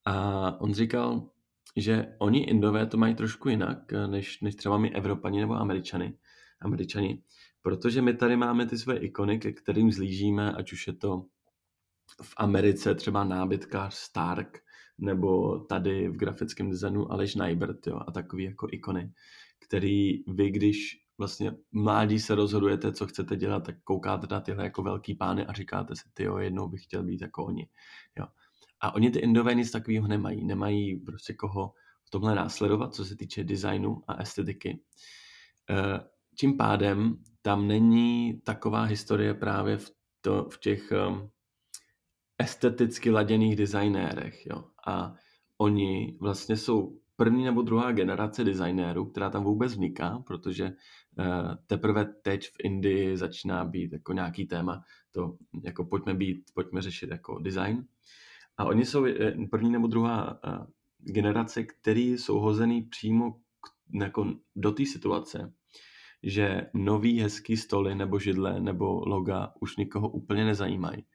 [0.05, 1.29] A on říkal,
[1.75, 6.17] že oni Indové to mají trošku jinak, e, než, než třeba my Evropani nebo Američani.
[6.61, 7.23] Američani.
[7.61, 11.25] Protože my tady máme ty své ikony, ke kterým zlížíme, ať už je to
[12.21, 14.57] v Americe třeba nábytkář Stark,
[14.97, 19.13] nebo tady v grafickém designu Aleš Neibert, jo, a takový jako ikony
[19.59, 24.83] který vy, když vlastně mládí se rozhodujete, co chcete dělat, tak koukáte na tyhle jako
[24.83, 27.69] velký pány a říkáte si, ty jo, jednou bych chtěl být jako oni.
[28.19, 28.25] Jo.
[28.79, 30.45] A oni ty Indové nic takového nemají.
[30.45, 34.79] Nemají prostě koho v tomhle následovat, co se týče designu a estetiky.
[35.69, 35.99] Eh,
[36.39, 39.91] tím pádem tam není taková historie právě v,
[40.21, 41.29] to, v těch um,
[42.37, 44.45] esteticky laděných designérech.
[44.45, 44.63] Jo.
[44.87, 45.13] A
[45.57, 51.25] oni vlastně jsou první nebo druhá generace designérů, která tam vůbec vzniká, protože uh,
[51.67, 57.09] teprve teď v Indii začíná být jako nějaký téma, to jako pojďme být, pojďme řešit
[57.11, 57.85] jako design.
[58.57, 60.65] A oni jsou eh, první nebo druhá uh,
[60.97, 63.37] generace, který jsou hozený přímo k,
[64.01, 65.53] jako do té situace,
[66.23, 71.05] že nový hezký stoly nebo židle nebo loga už nikoho úplně nezajímají,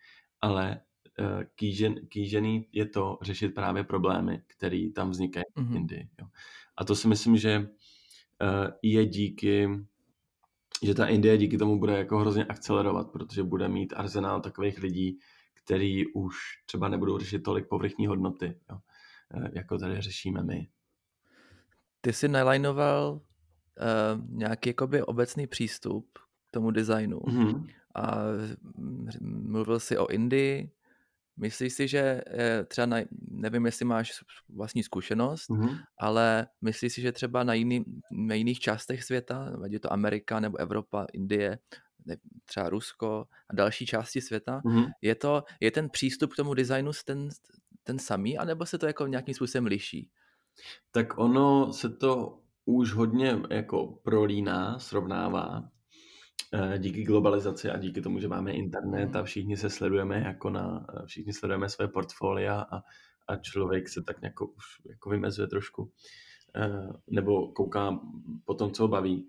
[0.41, 0.92] ale Eh,
[1.55, 5.65] kýžen, kýžený je to řešit právě problémy, které tam vznikají mm-hmm.
[5.65, 5.77] v mhm.
[5.77, 6.09] Indii.
[6.21, 6.27] Jo.
[6.77, 7.69] A to si myslím, že
[8.43, 9.69] eh, je díky,
[10.83, 15.19] že ta Indie díky tomu bude jako hrozně akcelerovat, protože bude mít arzenál takových lidí,
[15.65, 18.79] který už třeba nebudou řešit tolik povrchní hodnoty, jo,
[19.35, 20.69] eh, jako tady řešíme my.
[22.01, 23.21] ty jsi nalajnoval uh,
[24.29, 27.67] nějaký jakoby obecný přístup k tomu designu mm-hmm.
[27.95, 28.17] a
[29.21, 30.71] mluvil jsi o Indii,
[31.37, 32.97] Myslíš si, že eh, třeba na,
[33.31, 34.13] nevím, jestli máš
[34.49, 35.79] vlastní zkušenost, mm-hmm.
[35.99, 40.41] ale myslíš si, že třeba na, jiný, na jiných částech světa, ať je to Amerika
[40.41, 41.59] nebo Evropa, Indie,
[42.45, 44.91] třeba Rusko a další části světa, mm-hmm.
[45.03, 47.29] je, to, je ten přístup k tomu designu ten,
[47.83, 50.11] ten samý, anebo se to jako nějakým způsobem liší?
[50.91, 55.71] Tak ono se to už hodně jako prolíná, srovnává
[56.79, 61.07] díky globalizaci a díky tomu, že máme internet a všichni se sledujeme jako na, eh,
[61.07, 62.83] všichni sledujeme své portfolia a,
[63.29, 65.93] a člověk se tak nějak už jako vymezuje trošku
[66.57, 67.99] eh, nebo kouká
[68.45, 69.29] po tom, co ho baví.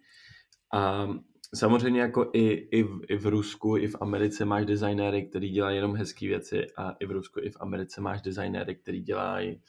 [0.73, 1.07] A
[1.55, 5.75] samozřejmě jako i, i, v, i v Rusku, i v Americe máš designéry, který dělají
[5.75, 9.61] jenom hezké věci a i v Rusku, i v Americe máš designéry, který dělají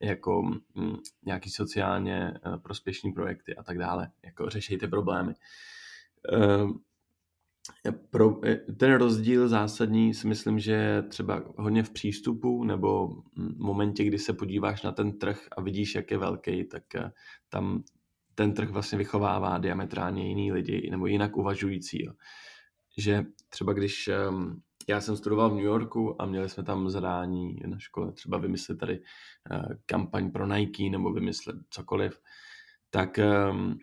[0.00, 0.96] jako hm,
[1.26, 5.34] nějaký sociálně prospěšní projekty a tak dále, jako řeší ty problémy.
[8.10, 14.04] Pro, eh, ten rozdíl zásadní si myslím, že třeba hodně v přístupu nebo v momentě,
[14.04, 17.10] kdy se podíváš na ten trh a vidíš, jak je velký, tak eh,
[17.48, 17.82] tam
[18.34, 22.04] ten trh vlastně vychovává diametrálně jiný lidi nebo jinak uvažující.
[22.04, 22.12] Jo.
[22.98, 27.56] Že třeba když ehm, já jsem studoval v New Yorku a měli jsme tam zadání
[27.66, 29.02] na škole třeba vymyslet tady
[29.50, 32.20] eh, kampaň pro Nike nebo vymyslet cokoliv,
[32.90, 33.78] tak ehm,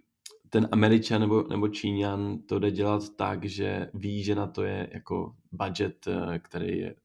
[0.50, 4.90] ten Američan nebo, nebo Číňan to jde dělat tak, že ví, že na to je
[4.94, 6.96] jako budget, eh, který je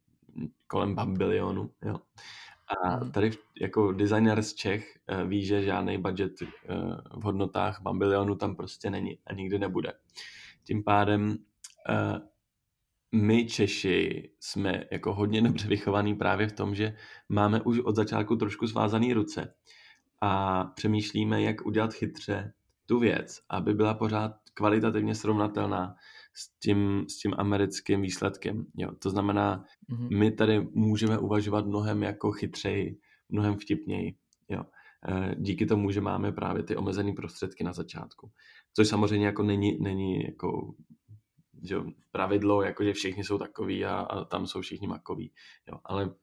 [0.67, 1.71] kolem bilionu.
[1.85, 1.97] Jo.
[2.69, 3.13] A mhm.
[3.13, 3.31] tady
[3.61, 6.47] jako designer z Čech eh, ví, že žádný budget eh,
[7.17, 9.93] v hodnotách bilionu tam prostě není a nikdy nebude.
[10.65, 11.37] Tím pádem
[13.15, 16.97] my Češi jsme jako hodně dobře vychovaní právě v tom, že
[17.29, 19.55] máme už od začátku trošku svázané ruce
[20.21, 22.53] a přemýšlíme, jak udělat chytře
[22.87, 25.97] tu věc, aby byla pořád kvalitativně srovnatelná
[26.35, 28.67] s tím, s tím americkým výsledkem.
[28.77, 28.91] Jo.
[28.99, 30.19] To znamená, mm-hmm.
[30.19, 34.15] my tady můžeme uvažovat mnohem jako chytřeji, mnohem vtipněji.
[34.49, 34.65] Jo.
[35.09, 38.31] E, díky tomu, že máme právě ty omezené prostředky na začátku.
[38.77, 40.75] Což samozřejmě jako není, není jako
[41.63, 41.77] že
[42.13, 45.33] pravidlo, jako že všichni jsou takový a, a tam jsou všichni makoví.
[45.71, 45.79] Jo.
[45.85, 46.15] Ale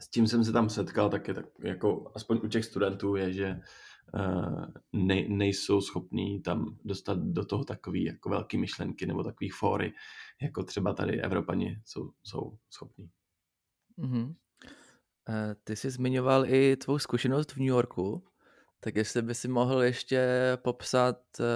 [0.00, 3.46] s tím jsem se tam setkal taky, tak jako aspoň u těch studentů je, že
[3.50, 3.60] Eh,
[4.92, 9.92] ne, nejsou schopní tam dostat do toho takový jako velký myšlenky nebo takový fóry,
[10.42, 13.10] jako třeba tady Evropani jsou, jsou schopní.
[13.98, 14.34] Mm-hmm.
[15.64, 18.24] Ty jsi zmiňoval i tvou zkušenost v New Yorku,
[18.80, 20.28] tak jestli by si mohl ještě
[20.62, 21.46] popsat uh,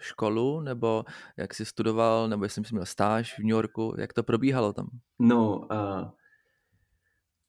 [0.00, 1.04] školu, nebo
[1.36, 4.88] jak jsi studoval, nebo jestli jsi měl stáž v New Yorku, jak to probíhalo tam?
[5.18, 6.10] No, uh,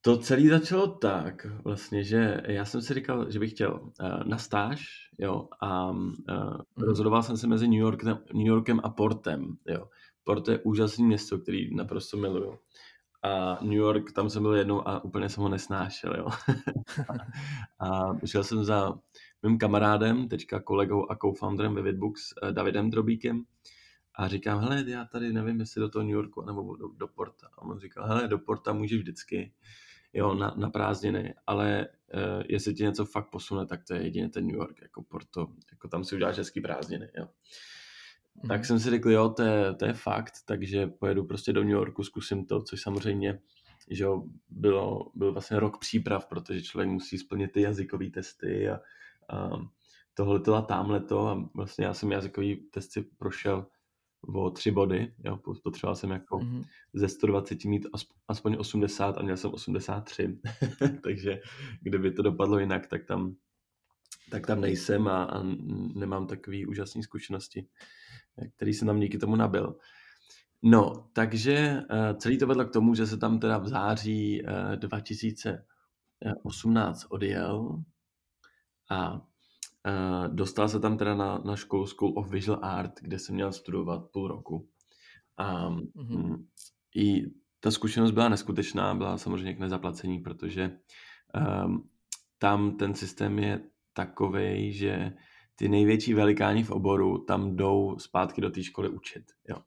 [0.02, 4.38] to celé začalo tak vlastně, že já jsem si říkal, že bych chtěl uh, na
[4.38, 4.86] stáž,
[5.20, 9.90] jo, a uh, rozhodoval jsem se mezi New Yorkem, New Yorkem a Portem, jo.
[10.24, 12.60] Port je úžasné město, který naprosto miluju.
[13.24, 16.28] A New York, tam jsem byl jednou a úplně jsem ho nesnášel, jo.
[17.80, 19.00] a, šel jsem za
[19.44, 23.44] mým kamarádem, teďka kolegou a co-founderem ve Vitbooks, uh, Davidem Drobíkem,
[24.16, 27.48] a říkám, hele, já tady nevím, jestli do toho New Yorku nebo do, do Porta.
[27.58, 29.54] A on říkal, hele, do Porta můžeš vždycky
[30.18, 34.30] jo, na, na prázdniny, ale uh, jestli ti něco fakt posune, tak to je jedině
[34.30, 37.28] ten New York, jako Porto, jako tam si uděláš hezký prázdniny, jo.
[38.44, 38.48] Mm.
[38.48, 41.72] Tak jsem si řekl, jo, to je, to je fakt, takže pojedu prostě do New
[41.72, 43.40] Yorku, zkusím to, což samozřejmě
[43.90, 48.80] že jo, bylo, byl vlastně rok příprav, protože člověk musí splnit ty jazykové testy a,
[49.30, 49.50] a
[50.14, 53.66] tohle to a tamhle to a vlastně já jsem jazykový testy prošel
[54.34, 56.64] o tři body, jo, potřeboval jsem jako mm-hmm.
[56.94, 57.88] ze 120 mít
[58.28, 60.40] aspoň 80 a měl jsem 83,
[61.04, 61.40] takže
[61.82, 63.36] kdyby to dopadlo jinak, tak tam,
[64.32, 65.44] tak tam nejsem a, a
[65.96, 67.68] nemám takové úžasné zkušenosti,
[68.56, 69.76] který jsem tam díky tomu nabil.
[70.62, 74.50] No, takže uh, celý to vedlo k tomu, že se tam teda v září uh,
[74.76, 77.84] 2018 odjel
[78.90, 79.22] a
[80.28, 84.12] dostal se tam teda na, na školu School of Visual Art, kde jsem měl studovat
[84.12, 84.70] půl roku.
[85.38, 86.46] A mm-hmm.
[86.96, 87.24] i
[87.60, 90.80] ta zkušenost byla neskutečná, byla samozřejmě k nezaplacení, protože
[91.66, 91.90] um,
[92.38, 93.62] tam ten systém je
[93.94, 95.14] takový, že
[95.56, 99.24] ty největší velikáni v oboru tam jdou zpátky do té školy učit.
[99.50, 99.58] Jo.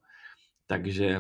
[0.67, 1.19] Takže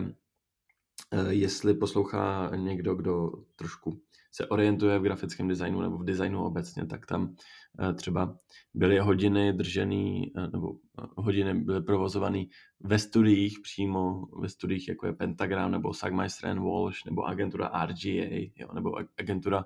[1.12, 6.86] uh, jestli poslouchá někdo, kdo trošku se orientuje v grafickém designu nebo v designu obecně,
[6.86, 7.34] tak tam
[7.80, 8.36] eh, třeba
[8.74, 12.44] byly hodiny držený, eh, nebo eh, hodiny byly provozované
[12.80, 18.68] ve studiích přímo, ve studiích jako je Pentagram nebo Sagmeister Walsh nebo agentura RGA jo,
[18.74, 19.64] nebo agentura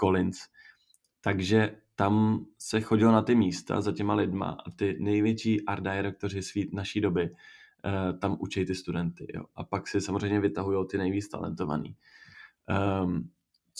[0.00, 0.38] Collins.
[1.20, 6.42] takže tam se chodilo na ty místa za těma lidma a ty největší art directoři
[6.42, 7.30] svít naší doby
[8.18, 9.26] tam učí ty studenty.
[9.34, 9.44] Jo.
[9.54, 11.96] A pak si samozřejmě vytahují ty nejvíc talentovaný.
[13.04, 13.30] Um,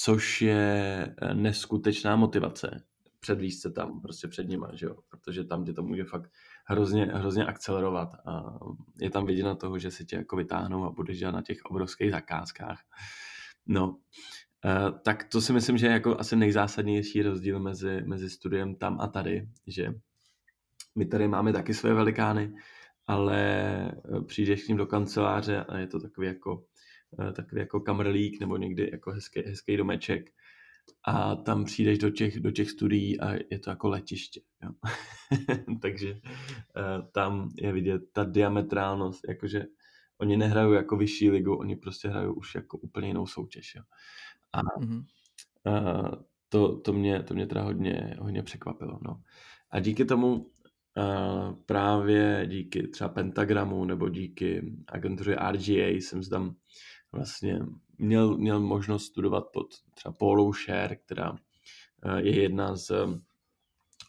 [0.02, 2.82] což je eh, neskutečná motivace
[3.20, 4.96] předvíst se tam prostě před nima, že jo?
[5.08, 6.30] protože tam tě to může fakt
[6.64, 8.58] hrozně, hrozně akcelerovat a
[9.00, 12.10] je tam viděna toho, že si tě jako vytáhnou a budeš dělat na těch obrovských
[12.10, 12.80] zakázkách.
[13.66, 13.96] No,
[14.64, 19.00] Uh, tak to si myslím, že je jako asi nejzásadnější rozdíl mezi, mezi studiem tam
[19.00, 19.94] a tady, že
[20.94, 22.52] my tady máme taky své velikány,
[23.06, 23.40] ale
[23.88, 26.64] eh, přijdeš k ním do kanceláře a je to takový jako,
[27.16, 30.30] takový jako kamrlík nebo někdy jako hezký, hezký domeček
[31.04, 34.40] a tam přijdeš do těch, do těch studií a je to jako letiště.
[34.62, 34.70] Jo.
[35.82, 39.66] Takže uh, tam je vidět ta diametrálnost, jakože
[40.18, 43.74] oni nehrajou jako vyšší ligu, oni prostě hrajou už jako úplně jinou soutěž.
[43.74, 43.82] Jo.
[44.52, 45.04] A mm-hmm.
[45.66, 48.98] uh, to, to, mě, to mě teda hodně, hodně překvapilo.
[49.02, 49.22] No.
[49.70, 56.54] A díky tomu uh, právě díky třeba Pentagramu nebo díky agentuře RGA jsem tam
[57.12, 57.60] vlastně
[57.98, 61.36] měl, měl možnost studovat pod třeba Paulou Share, která
[62.02, 62.90] eh, je jedna z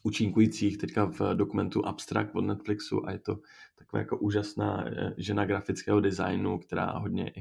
[0.04, 3.40] účinkujících teďka v dokumentu Abstract od Netflixu a je to
[3.76, 7.34] taková jako úžasná eh, žena grafického designu, která hodně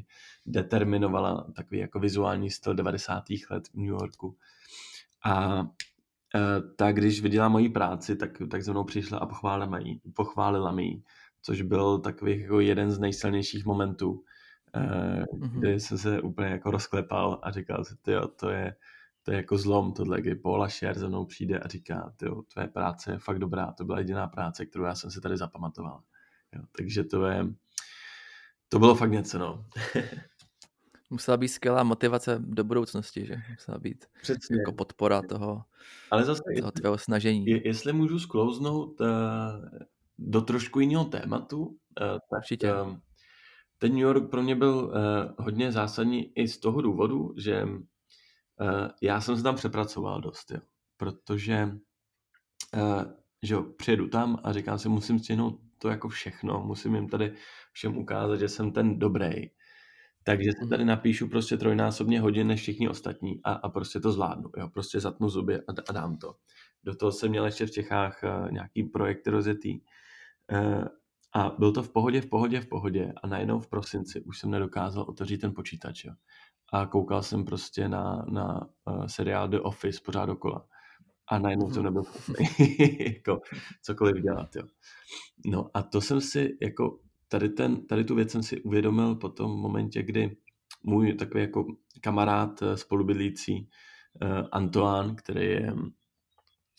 [0.47, 3.25] determinovala takový jako vizuální styl 90.
[3.51, 4.37] let v New Yorku.
[5.25, 5.67] A
[6.35, 10.73] eh, tak když viděla moji práci, tak, tak ze mnou přišla a pochválila mi, pochválila
[10.73, 11.03] mi
[11.43, 14.25] což byl takový jako jeden z nejsilnějších momentů.
[15.39, 18.77] Kdy jsem se úplně jako rozklepal a říkal si, tyjo, to je,
[19.23, 22.69] to je jako zlom tohle, kdy Paula Scher za mnou přijde a říká, tyjo, tvoje
[22.69, 26.03] práce je fakt dobrá, to byla jediná práce, kterou já jsem si tady zapamatoval.
[26.57, 27.47] Jo, takže to je,
[28.69, 29.65] to bylo fakt něco, no.
[31.11, 33.37] Musela být skvělá motivace do budoucnosti, že?
[33.51, 34.57] Musela být Přesně.
[34.59, 35.63] jako podpora toho,
[36.11, 37.47] Ale zase, toho tvého snažení.
[37.47, 39.07] Je, jestli můžu sklouznout uh,
[40.19, 42.75] do trošku jiného tématu, uh, tak Určitě.
[42.75, 42.97] Uh,
[43.81, 47.79] ten New York pro mě byl uh, hodně zásadní i z toho důvodu, že uh,
[49.03, 50.61] já jsem se tam přepracoval dost, jo.
[50.97, 51.69] protože
[52.77, 53.03] uh,
[53.43, 57.35] že jo, přijedu tam a říkám si, musím stihnout to jako všechno, musím jim tady
[57.73, 59.51] všem ukázat, že jsem ten dobrý.
[60.25, 60.69] Takže si mhm.
[60.71, 64.51] tady napíšu prostě trojnásobně hodin než všichni ostatní a, a prostě to zvládnu.
[64.57, 64.69] Jo?
[64.69, 66.35] Prostě zatnu zuby a, a dám to.
[66.85, 69.81] Do toho jsem měl ještě v Čechách uh, nějaký projekt rozjetý.
[70.53, 70.85] Uh,
[71.35, 74.51] a byl to v pohodě, v pohodě, v pohodě a najednou v prosinci už jsem
[74.51, 76.05] nedokázal otevřít ten počítač.
[76.05, 76.13] Jo.
[76.73, 80.67] A koukal jsem prostě na, na uh, seriál The Office pořád dokola.
[81.29, 82.47] A najednou jsem nebyl schopný
[83.15, 83.41] jako
[83.83, 84.57] cokoliv dělat.
[84.57, 84.63] Jo.
[85.47, 89.29] No a to jsem si jako tady, ten, tady tu věc jsem si uvědomil po
[89.29, 90.37] tom momentě, kdy
[90.83, 91.67] můj takový jako
[92.01, 93.69] kamarád eh, spolubydlící
[94.23, 95.75] uh, Antoine, který je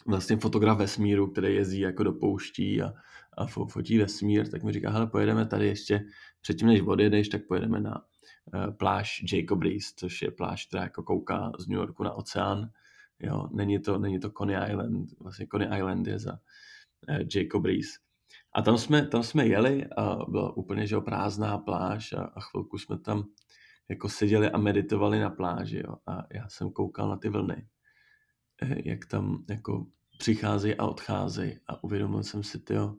[0.08, 2.94] vlastně fotograf vesmíru, který jezdí jako do pouští a,
[3.38, 6.06] a fotí vesmír, tak mi říká, hele, pojedeme tady ještě,
[6.41, 8.02] předtím než odjedeš, tak pojedeme na
[8.54, 12.70] uh, pláž Jacob Reese, což je pláž, která jako kouká z New Yorku na oceán.
[13.20, 18.00] Jo, není to, není to Coney Island, vlastně Coney Island je za uh, Jacob Reese.
[18.54, 22.78] A tam jsme, tam jsme jeli a byla úplně že prázdná pláž a, a chvilku
[22.78, 23.24] jsme tam
[23.89, 25.82] jako seděli a meditovali na pláži.
[25.88, 25.96] Jo.
[26.08, 27.67] A já jsem koukal na ty vlny
[28.62, 29.86] Eh, jak tam jako
[30.17, 32.96] přicházejí a odcházejí a uvědomil jsem si, tyjo,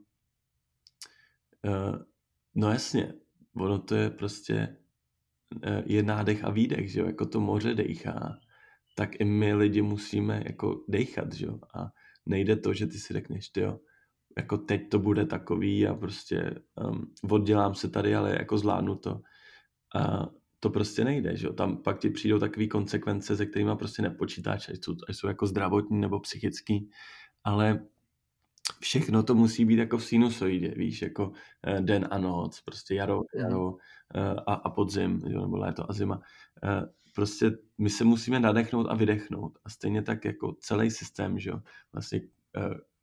[2.55, 3.13] no jasně,
[3.55, 4.77] ono to je prostě
[5.55, 8.37] uh, je nádech a výdech, že jo, jako to moře dejchá,
[8.95, 11.91] tak i my lidi musíme jako dechat, že jo, a
[12.25, 13.79] nejde to, že ty si řekneš, tyjo,
[14.37, 16.55] jako teď to bude takový a prostě
[16.89, 19.21] um, oddělám se tady, ale jako zvládnu to.
[19.95, 20.27] A
[20.59, 21.53] to prostě nejde, že jo?
[21.53, 25.47] Tam pak ti přijdou takové konsekvence, se kterými prostě nepočítáš, ať jsou, ať jsou jako
[25.47, 26.89] zdravotní nebo psychický,
[27.43, 27.85] ale
[28.79, 31.31] všechno to musí být jako v sinusoidě, víš, jako
[31.67, 33.43] eh, den a noc, prostě jaro, mhm.
[33.43, 33.77] jaro
[34.15, 36.21] eh, a, a podzim, jo, nebo léto a zima.
[36.63, 36.81] Eh,
[37.15, 39.57] prostě my se musíme nadechnout a vydechnout.
[39.65, 41.59] A stejně tak jako celý systém, že jo,
[41.93, 42.21] vlastně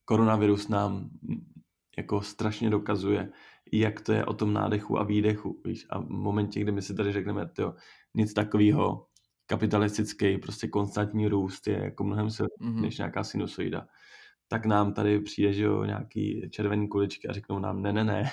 [0.05, 1.11] koronavirus nám
[1.97, 3.31] jako strašně dokazuje,
[3.73, 5.61] jak to je o tom nádechu a výdechu.
[5.65, 5.87] Víš?
[5.91, 7.75] A v momentě, kdy my si tady řekneme, tyjo,
[8.15, 9.07] nic takového,
[9.47, 12.81] kapitalistický, prostě konstantní růst je jako mnohem se mm-hmm.
[12.81, 13.87] než nějaká sinusoida,
[14.51, 18.31] tak nám tady přijde, že jo, nějaký červený kuličky a řeknou nám, ne, ne, ne,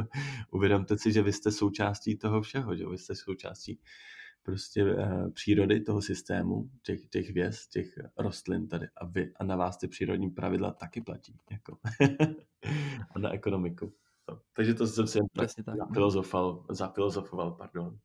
[0.50, 2.90] uvědomte si, že vy jste součástí toho všeho, že jo?
[2.90, 3.80] vy jste součástí
[4.42, 9.56] prostě uh, přírody toho systému, těch, těch věz, těch rostlin tady a vy a na
[9.56, 11.38] vás ty přírodní pravidla taky platí.
[11.50, 11.78] Jako.
[13.14, 13.92] a na ekonomiku.
[14.30, 15.76] No, takže to jsem si jen tak, tak.
[15.76, 17.98] Zafilozofoval, zafilozofoval, pardon.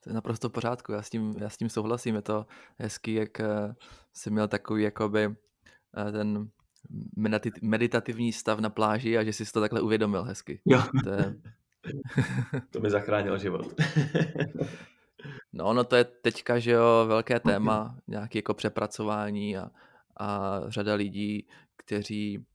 [0.00, 2.46] To je naprosto v pořádku, já s tím, já s tím souhlasím, je to
[2.78, 3.74] hezký, jak uh,
[4.12, 5.36] jsi měl takový jakoby
[6.12, 6.48] ten
[7.62, 10.60] meditativní stav na pláži a že jsi to takhle uvědomil hezky.
[10.64, 10.82] Jo.
[11.04, 11.34] To, je...
[12.70, 13.80] to mi zachránilo život.
[15.52, 19.70] no ono to je teďka, že jo, velké téma, nějaké jako přepracování a,
[20.16, 22.46] a řada lidí, kteří,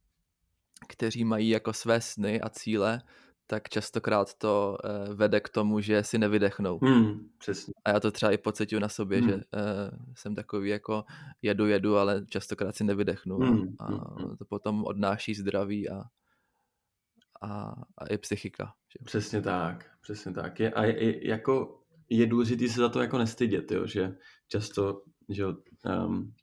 [0.87, 3.01] kteří mají jako své sny a cíle,
[3.51, 6.79] tak častokrát to uh, vede k tomu, že si nevydechnou.
[6.79, 7.73] Hmm, přesně.
[7.85, 9.29] A já to třeba i pocituju na sobě, hmm.
[9.29, 9.41] že uh,
[10.15, 11.03] jsem takový jako
[11.41, 13.75] jedu, jedu, ale častokrát si nevydechnu hmm.
[13.79, 14.37] a, hmm, hmm.
[14.37, 16.03] to potom odnáší zdraví a,
[17.41, 18.65] a, a i psychika.
[18.65, 19.05] Že?
[19.05, 20.59] Přesně tak, přesně tak.
[20.59, 24.15] Je, a je, jako je důležité se za to jako nestydět, jo, že
[24.47, 26.33] často, že um,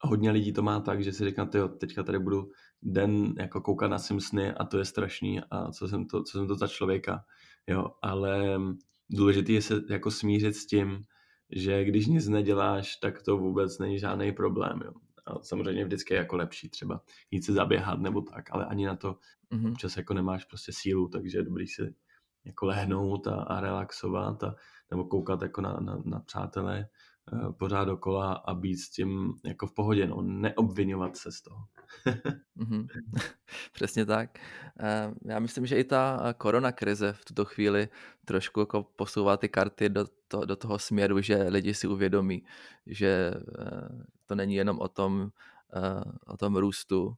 [0.00, 2.50] hodně lidí to má tak, že si říká, jo, teďka tady budu
[2.82, 6.48] den jako koukat na Simpsony a to je strašný a co jsem to, co jsem
[6.48, 7.24] to za člověka,
[7.66, 8.60] jo, ale
[9.10, 11.04] důležité je se jako smířit s tím,
[11.50, 14.92] že když nic neděláš, tak to vůbec není žádný problém, jo.
[15.26, 18.96] A samozřejmě vždycky je jako lepší třeba jít se zaběhat nebo tak, ale ani na
[18.96, 19.18] to
[19.52, 19.76] mm-hmm.
[19.76, 21.94] čas jako nemáš prostě sílu, takže je dobrý si
[22.44, 24.54] jako lehnout a, a relaxovat a,
[24.90, 26.88] nebo koukat jako na, na, na přátelé
[27.58, 31.64] pořád dokola a být s tím jako v pohodě, no, neobvinovat se z toho.
[32.56, 32.86] mm-hmm.
[33.72, 34.38] Přesně tak.
[34.80, 37.88] Eh, já myslím, že i ta korona krize v tuto chvíli
[38.24, 42.44] trošku jako posouvá ty karty do, to, do toho směru, že lidi si uvědomí,
[42.86, 45.30] že eh, to není jenom o tom,
[46.26, 47.14] o tom růstu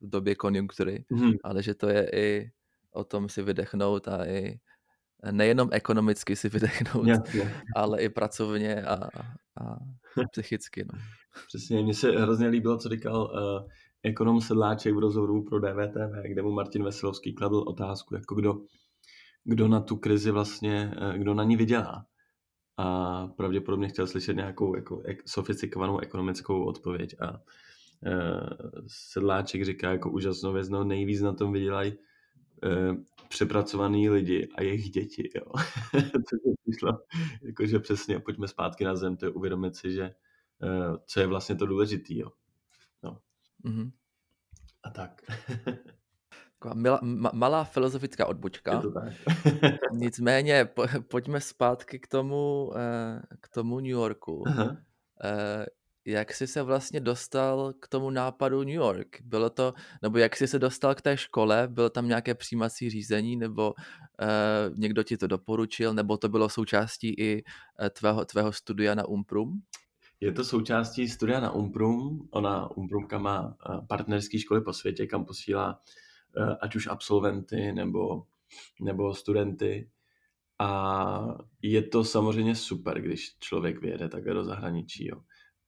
[0.00, 1.38] v době konjunktury, mm-hmm.
[1.44, 2.52] ale že to je i
[2.90, 4.60] o tom si vydechnout a i
[5.30, 7.54] nejenom ekonomicky si vydechnout, Jasně.
[7.76, 8.94] ale i pracovně a,
[9.60, 9.76] a
[10.30, 10.84] psychicky.
[10.92, 10.98] No.
[11.46, 13.68] Přesně, mně se hrozně líbilo, co říkal uh,
[14.02, 18.60] ekonom Sedláček v rozhovoru pro DVTV, kde mu Martin Veselovský kladl otázku, jako kdo,
[19.44, 22.06] kdo na tu krizi vlastně, uh, kdo na ní vydělá.
[22.76, 27.14] A pravděpodobně chtěl slyšet nějakou jako ek, sofistikovanou ekonomickou odpověď.
[27.20, 27.38] A uh,
[28.86, 31.94] Sedláček říká jako úžasnou věc, no nejvíc na tom vydělají
[33.28, 35.52] přepracovaný lidi a jejich děti, jo.
[36.12, 36.98] To přišlo,
[37.42, 40.14] jakože přesně, pojďme zpátky na zem, to je uvědomit si, že
[40.62, 42.28] uh, co je vlastně to důležitý, jo.
[43.02, 43.18] No.
[43.64, 43.90] Mm-hmm.
[44.82, 45.22] A tak.
[46.58, 48.74] Taková mila, ma, malá filozofická odbočka.
[48.74, 49.12] Je to tak.
[49.92, 54.44] Nicméně, po, pojďme zpátky k tomu, eh, k tomu New Yorku.
[54.46, 54.76] Aha.
[56.06, 59.20] Eh, jak jsi se vlastně dostal k tomu nápadu New York?
[59.24, 61.68] Bylo to, nebo jak jsi se dostal k té škole?
[61.68, 67.14] Bylo tam nějaké přijímací řízení, nebo uh, někdo ti to doporučil, nebo to bylo součástí
[67.18, 69.62] i uh, tvého, tvého studia na Umprum?
[70.20, 72.28] Je to součástí studia na Umprum.
[72.30, 73.56] Ona, Umprumka má
[73.88, 75.80] partnerské školy po světě, kam posílá
[76.36, 78.22] uh, ať už absolventy nebo,
[78.80, 79.90] nebo studenty.
[80.58, 85.06] A je to samozřejmě super, když člověk vyjede takhle do zahraničí.
[85.06, 85.22] Jo.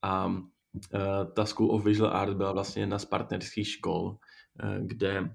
[0.05, 0.42] A uh,
[1.32, 4.16] ta School of Visual Art byla vlastně jedna z partnerských škol, uh,
[4.86, 5.26] kde, uh,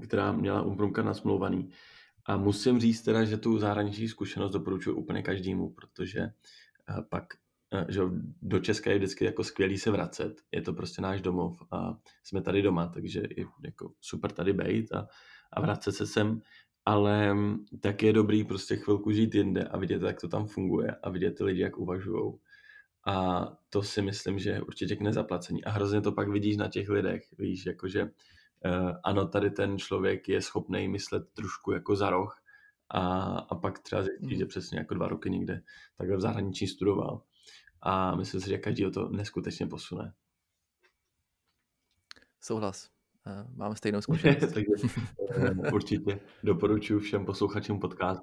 [0.00, 1.70] která měla Umprumka nasmluvaný.
[2.26, 6.30] A musím říct teda, že tu zahraniční zkušenost doporučuji úplně každému, protože
[7.08, 7.24] pak
[7.88, 8.02] že
[8.42, 10.42] do Česka je vždycky jako skvělý se vracet.
[10.52, 14.92] Je to prostě náš domov a jsme tady doma, takže je jako super tady být
[14.92, 15.08] a,
[15.52, 16.40] a vracet se sem
[16.84, 17.36] ale
[17.80, 21.30] tak je dobrý prostě chvilku žít jinde a vidět, jak to tam funguje a vidět
[21.30, 22.34] ty lidi, jak uvažují.
[23.06, 25.64] A to si myslím, že je určitě k nezaplacení.
[25.64, 28.10] A hrozně to pak vidíš na těch lidech, víš, jakože uh,
[29.04, 32.42] ano, tady ten člověk je schopný myslet trošku jako za roh
[32.88, 34.38] a, a pak třeba zjistí, hmm.
[34.38, 35.62] že přesně jako dva roky někde
[35.96, 37.22] takhle v zahraničí studoval.
[37.82, 40.14] A myslím si, že každý to neskutečně posune.
[42.40, 42.93] Souhlas.
[43.54, 44.52] Mám stejnou zkušenost.
[44.54, 44.72] Takže
[45.36, 48.22] eh, určitě doporučuji všem posluchačům podcast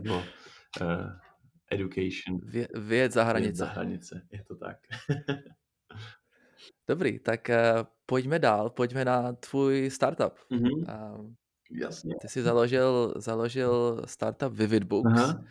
[0.00, 0.22] uh,
[1.72, 2.40] education.
[2.44, 3.48] Vě, věc za hranice.
[3.48, 4.76] Věc za hranice, je to tak.
[6.88, 7.50] Dobrý, tak
[8.06, 10.34] pojďme dál, pojďme na tvůj startup.
[10.50, 11.34] Mm-hmm.
[11.70, 12.14] Jasně.
[12.20, 15.12] Ty jsi založil, založil startup Vivid Books.
[15.16, 15.44] Aha.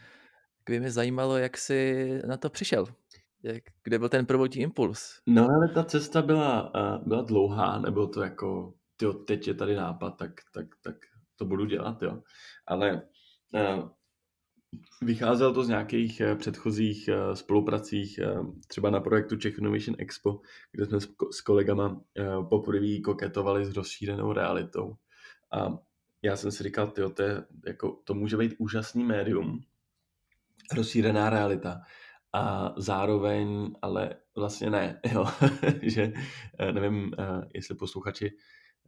[0.66, 2.86] Kdyby mě zajímalo, jak jsi na to přišel.
[3.44, 5.22] Jak, kde byl ten prvotní impuls?
[5.28, 9.76] No ale ta cesta byla, uh, byla dlouhá, nebylo to jako, tyjo, teď je tady
[9.76, 10.96] nápad, tak, tak, tak
[11.36, 12.22] to budu dělat, jo.
[12.68, 13.02] Ale
[13.54, 13.90] uh,
[15.02, 18.36] Vycházel to z nějakých eh, předchozích eh, spolupracích, eh,
[18.68, 20.42] třeba na projektu Czech Innovation Expo,
[20.72, 21.00] kde jsme
[21.32, 22.02] s kolegama
[22.50, 24.96] poprvé koketovali s rozšířenou realitou.
[25.52, 25.78] A
[26.22, 29.64] já jsem si říkal, tyjo, to, je, jako, to může být úžasný médium,
[30.76, 31.82] rozšířená realita.
[32.34, 35.26] A zároveň, ale vlastně ne, jo,
[35.82, 36.14] že
[36.72, 37.12] nevím,
[37.54, 38.32] jestli posluchači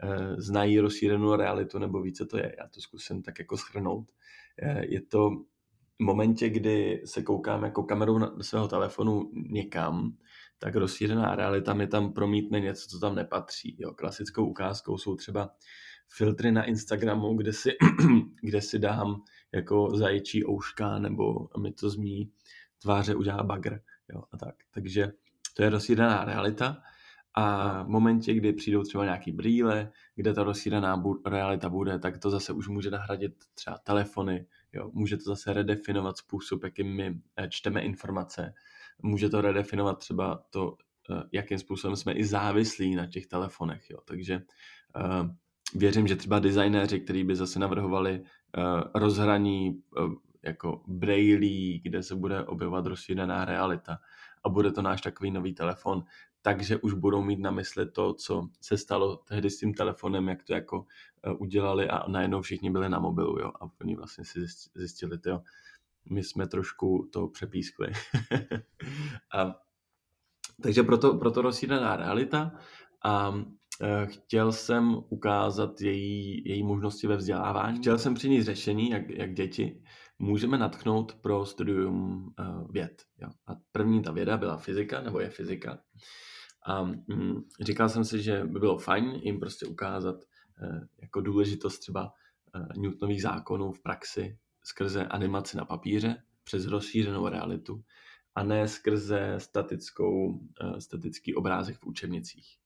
[0.03, 2.55] eh, znají rozšířenou realitu nebo ví, co to je.
[2.59, 4.11] Já to zkusím tak jako schrnout.
[4.61, 5.29] Eh, je to
[5.99, 10.17] v momentě, kdy se koukám jako kamerou na svého telefonu někam,
[10.59, 13.75] tak rozšířená realita mi tam promítne něco, co tam nepatří.
[13.79, 13.91] Jo.
[13.91, 15.49] Klasickou ukázkou jsou třeba
[16.09, 17.71] filtry na Instagramu, kde si,
[18.41, 19.21] kde si dám
[19.51, 22.31] jako zaječí ouška nebo mi to z mý
[22.86, 23.79] tváře udělá bagr.
[24.13, 24.55] Jo, a tak.
[24.71, 25.11] Takže
[25.53, 26.77] to je rozšířená realita
[27.33, 32.29] a v momentě, kdy přijdou třeba nějaký brýle, kde ta rozšířená realita bude, tak to
[32.29, 37.47] zase už může nahradit třeba telefony, jo, může to zase redefinovat způsob, jakým my eh,
[37.49, 38.53] čteme informace,
[39.01, 40.77] může to redefinovat třeba to,
[41.09, 44.41] eh, jakým způsobem jsme i závislí na těch telefonech, jo, takže
[44.95, 45.29] uh,
[45.75, 48.23] věřím, že třeba designéři, kteří by zase navrhovali
[48.95, 49.81] rozhraní
[50.45, 53.99] jako brailí, kde se bude objevovat rozšířená realita
[54.43, 56.03] a bude to náš takový nový telefon,
[56.41, 60.43] takže už budou mít na mysli to, co se stalo tehdy s tím telefonem, jak
[60.43, 64.39] to jako uh, udělali a najednou všichni byli na mobilu, jo, a oni vlastně si
[64.75, 65.41] zjistili, jo,
[66.09, 67.87] my jsme trošku to přepískli.
[69.33, 69.55] a,
[70.61, 72.51] takže proto, proto rozšířená realita
[73.03, 73.33] a
[73.81, 77.79] Eh, chtěl jsem ukázat její, její možnosti ve vzdělávání.
[77.79, 79.81] Chtěl jsem přinést řešení, jak, jak děti
[80.20, 83.03] můžeme natchnout pro studium uh, věd.
[83.22, 83.30] Jo.
[83.47, 85.80] A první ta věda byla fyzika, nebo je fyzika.
[86.66, 91.80] A mm, říkal jsem si, že by bylo fajn jim prostě ukázat uh, jako důležitost
[91.80, 92.13] třeba
[92.55, 97.84] uh, Newtonových zákonů v praxi skrze animaci na papíře přes rozšířenou realitu
[98.36, 100.39] a ne skrze statickou,
[100.80, 102.57] statický obrázek v učebnicích.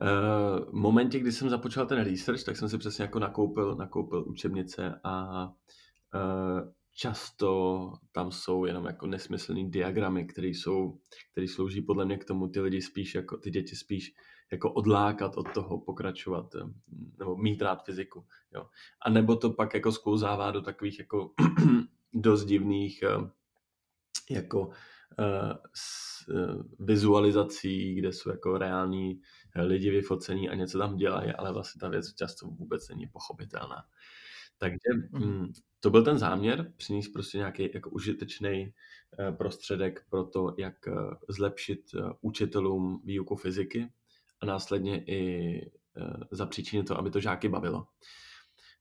[0.00, 4.24] Uh, v momentě, kdy jsem započal ten research, tak jsem si přesně jako nakoupil, nakoupil
[4.28, 5.52] učebnice a
[6.94, 10.98] často tam jsou jenom jako nesmyslný diagramy, které jsou,
[11.32, 14.12] které slouží podle mě k tomu ty lidi spíš jako, ty děti spíš
[14.52, 16.60] jako odlákat od toho pokračovat eh,
[17.18, 18.66] nebo mít rád fyziku, jo.
[19.06, 21.30] A nebo to pak jako sklouzává do takových jako
[22.12, 23.04] dost divných
[24.30, 24.70] jako
[25.18, 29.20] Eh, s eh, vizualizací, kde jsou jako reální
[29.56, 33.84] eh, lidi vyfocení a něco tam dělají, ale vlastně ta věc často vůbec není pochopitelná.
[34.60, 35.24] Takže mhm.
[35.24, 38.72] mm, to byl ten záměr, přinést prostě nějaký jako užitečný
[39.36, 40.74] prostředek pro to, jak
[41.28, 41.80] zlepšit
[42.20, 43.92] učitelům výuku fyziky
[44.40, 45.70] a následně i
[46.30, 47.86] zapříčinit to, aby to žáky bavilo.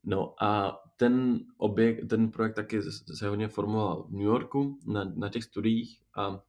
[0.03, 2.81] No a ten objekt, ten projekt taky
[3.15, 6.41] se hodně formoval v New Yorku na, na těch studiích a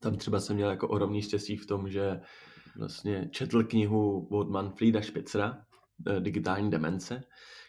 [0.00, 2.20] tam třeba jsem měl jako ohromný štěstí v tom, že
[2.76, 5.64] vlastně četl knihu od Manfreda Spitzera,
[6.06, 7.22] eh, Digitální demence,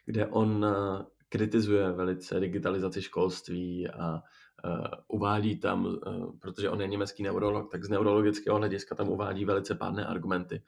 [0.08, 6.88] kde on eh, kritizuje velice digitalizaci školství a uh, uvádí tam, uh, protože on je
[6.88, 10.64] německý neurolog, tak z neurologického hlediska tam uvádí velice pádné argumenty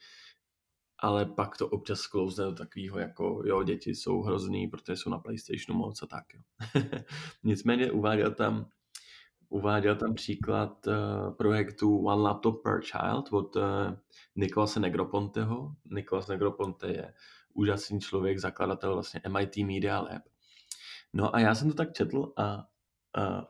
[1.01, 5.19] ale pak to občas sklouzne do takového, jako jo, děti jsou hrozný, protože jsou na
[5.19, 6.23] PlayStationu moc a tak.
[6.33, 6.41] Jo.
[7.43, 8.65] Nicméně uváděl tam,
[9.49, 13.63] uváděl tam příklad uh, projektu One Laptop per Child od uh,
[14.35, 15.71] Nikolase Negroponteho.
[15.85, 17.13] Nikolas Negroponte je
[17.53, 20.21] úžasný člověk, zakladatel vlastně MIT Media Lab.
[21.13, 22.65] No a já jsem to tak četl a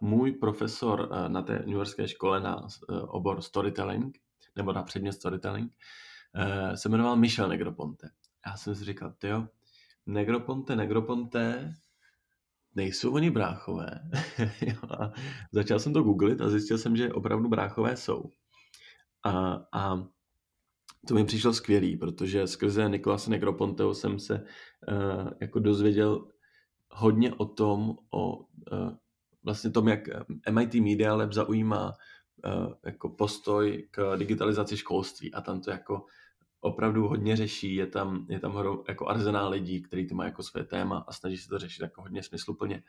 [0.02, 2.68] můj profesor uh, na té New Yorkské škole na uh,
[3.08, 4.18] obor storytelling,
[4.56, 5.72] nebo na předmět storytelling,
[6.36, 8.10] uh, se jmenoval Michel Negroponte.
[8.46, 9.48] Já jsem si říkal, jo,
[10.06, 11.74] Negroponte, Negroponte,
[12.76, 14.02] nejsou oni bráchové.
[14.90, 15.12] a
[15.52, 18.30] začal jsem to googlit a zjistil jsem, že opravdu bráchové jsou.
[19.24, 20.04] A, a
[21.08, 24.46] to mi přišlo skvělý, protože skrze Nikolase Negroponteho jsem se
[24.88, 26.28] uh, jako dozvěděl
[26.92, 28.46] hodně o tom, o uh,
[29.44, 30.00] vlastně tom, jak
[30.52, 36.06] MIT Media Lab zaujímá uh, jako postoj k digitalizaci školství a tam to jako
[36.62, 38.54] opravdu hodně řeší, je tam, je tam
[38.88, 42.02] jako arzenál lidí, který to má jako své téma a snaží se to řešit jako
[42.02, 42.84] hodně smysluplně.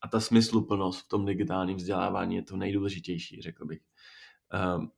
[0.00, 3.80] A ta smysluplnost v tom digitálním vzdělávání je to nejdůležitější, řekl bych.
[4.76, 4.90] Um,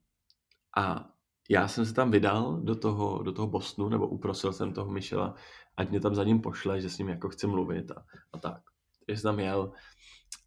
[0.76, 1.15] a
[1.50, 5.34] já jsem se tam vydal do toho, do toho Bostonu, nebo uprosil jsem toho Michela,
[5.76, 8.62] ať mě tam za ním pošle, že s ním jako chci mluvit a, a tak.
[9.06, 9.72] Takže jsem tam jel,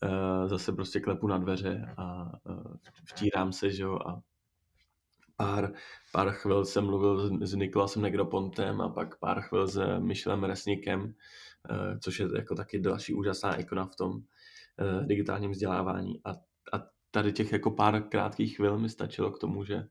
[0.03, 2.73] uh, zase prostě klepu na dveře a uh,
[3.05, 4.21] vtírám se, že jo, a
[5.39, 5.73] pár,
[6.11, 11.13] pár chvil jsem mluvil s Nikolasem Negropontem a pak pár chvil s Michelem Resnikem,
[11.71, 14.11] eh, což je jako taky další úžasná ikona v tom
[14.79, 16.21] eh, digitálním vzdělávání.
[16.25, 16.31] A,
[16.73, 19.87] a tady těch jako pár krátkých chvil mi stačilo k tomu, že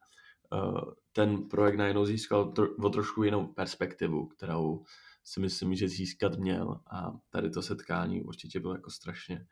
[1.12, 4.84] ten projekt najednou získal o trošku jinou perspektivu, kterou
[5.24, 9.46] si myslím, že získat měl a tady to setkání určitě bylo jako strašně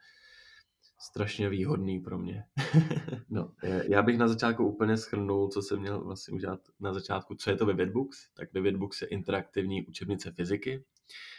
[0.99, 2.44] strašně výhodný pro mě.
[3.28, 3.53] no,
[3.88, 7.57] já bych na začátku úplně schrnul, co jsem měl vlastně udělat na začátku, co je
[7.57, 8.28] to Vividbooks.
[8.34, 10.84] Tak Vividbooks je interaktivní učebnice fyziky,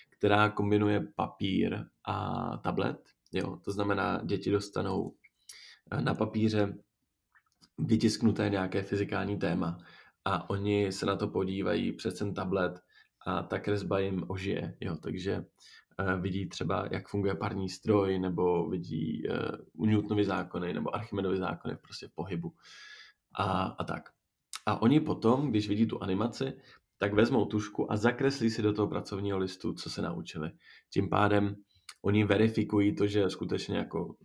[0.10, 3.10] která kombinuje papír a tablet.
[3.32, 5.14] Jo, to znamená, děti dostanou
[5.92, 6.78] eh, na papíře
[7.78, 9.78] vytisknuté nějaké fyzikální téma
[10.26, 12.82] a oni se na to podívají přes ten tablet
[13.26, 14.78] a ta kresba jim ožije.
[14.80, 15.46] Jo, takže
[16.00, 19.24] uh, vidí třeba, jak funguje parní stroj, nebo vidí
[19.78, 22.54] uh, Newtonovy zákony, nebo Archimedovy zákony prostě v pohybu
[23.40, 24.10] a, a tak.
[24.66, 26.54] A oni potom, když vidí tu animaci,
[26.98, 30.52] tak vezmou tušku a zakreslí si do toho pracovního listu, co se naučili.
[30.94, 31.56] Tím pádem
[32.02, 34.16] oni verifikují to, že skutečně jako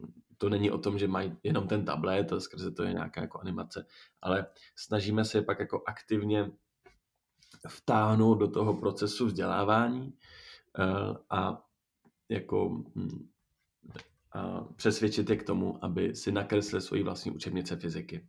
[0.43, 3.41] to není o tom, že mají jenom ten tablet a skrze to je nějaká jako
[3.41, 3.87] animace,
[4.23, 6.51] ale snažíme se pak jako aktivně
[7.69, 10.15] vtáhnout do toho procesu vzdělávání
[10.79, 11.65] eh, a
[12.29, 13.29] jako hm,
[14.35, 18.27] a přesvědčit je k tomu, aby si nakreslili svoji vlastní učebnice fyziky.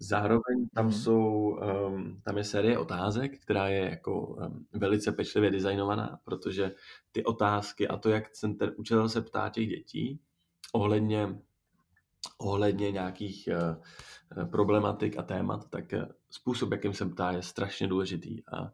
[0.00, 1.02] Zároveň tam mm-hmm.
[1.02, 1.58] jsou,
[1.88, 6.74] um, tam je série otázek, která je jako um, velice pečlivě designovaná, protože
[7.12, 10.20] ty otázky a to, jak ten, ten učitel se ptá těch dětí
[10.76, 11.38] ohledně,
[12.38, 18.42] ohledně nějakých uh, problematik a témat, tak uh, způsob, jakým se ptá, je strašně důležitý
[18.48, 18.72] a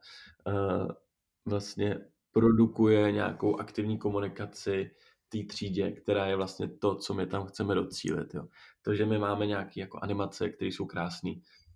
[1.46, 1.98] vlastně
[2.32, 4.90] produkuje nějakou aktivní komunikaci
[5.28, 8.34] té třídě, která je vlastně to, co my tam chceme docílit.
[8.34, 8.48] Jo.
[8.82, 11.30] To, že my máme nějaké jako animace, které jsou krásné,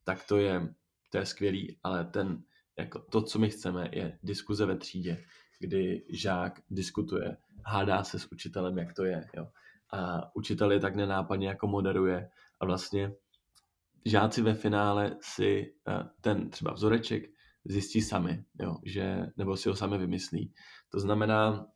[0.05, 0.75] tak to je,
[1.11, 2.43] to je skvělý, ale ten,
[2.79, 5.25] jako to, co my chceme, je diskuze ve třídě,
[5.59, 9.25] kdy žák diskutuje, hádá se s učitelem, jak to je.
[9.37, 9.49] Jo.
[9.97, 12.31] A učitel je tak nenápadně jako moderuje
[12.61, 13.13] a vlastně
[14.05, 17.23] žáci ve finále si eh, ten třeba vzoreček
[17.65, 20.53] zjistí sami, jo, že, nebo si ho sami vymyslí.
[20.89, 21.67] To znamená,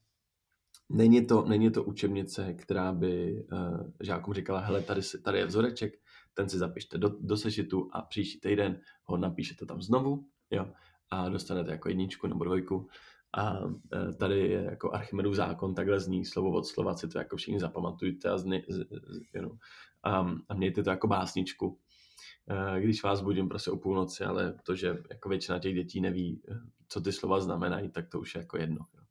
[0.93, 5.93] Není to, není to učebnice, která by uh, žákům říkala, hele, tady, tady je vzoreček,
[6.35, 10.73] ten si zapište do, do sešitu a příští týden ho napíšete tam znovu, jo,
[11.11, 12.89] a dostanete jako jedničku nebo dvojku.
[13.33, 13.75] A uh,
[14.19, 18.31] tady je jako Archimedův zákon, takhle zní slovo od slova, si to jako všichni zapamatujte
[18.31, 18.77] a, zni, z,
[19.09, 19.57] z, know,
[20.03, 21.69] a, a mějte to jako básničku.
[21.69, 26.43] Uh, když vás budím prostě o půlnoci, ale to, že jako většina těch dětí neví,
[26.89, 28.87] co ty slova znamenají, tak to už je jako jedno.
[28.95, 29.03] Jo.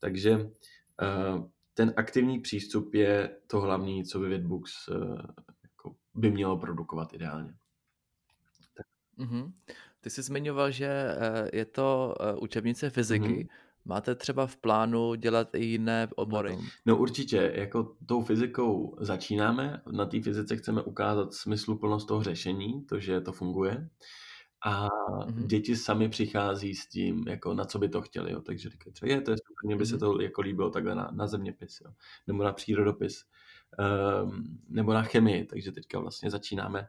[0.00, 0.50] Takže
[1.76, 4.94] ten aktivní přístup je to hlavní, co by Vidbooks eh,
[5.62, 7.54] jako by mělo produkovat ideálně.
[8.76, 8.86] Tak.
[9.18, 9.52] Mm-hmm.
[10.00, 11.16] Ty jsi zmiňoval, že
[11.52, 13.24] je to učebnice fyziky.
[13.24, 13.48] Mm-hmm.
[13.86, 16.58] Máte třeba v plánu dělat i jiné obory?
[16.86, 22.98] No určitě, jako tou fyzikou začínáme, na té fyzice chceme ukázat smysluplnost toho řešení, to,
[22.98, 23.88] že to funguje
[24.64, 25.46] a mm-hmm.
[25.46, 28.40] děti sami přichází s tím, jako na co by to chtěli, jo.
[28.40, 31.10] takže říkají, třeba je, to je super, mně by se to jako líbilo takhle na,
[31.12, 31.92] na zeměpis, jo.
[32.26, 33.24] nebo na přírodopis,
[34.22, 36.88] um, nebo na chemii, takže teďka vlastně začínáme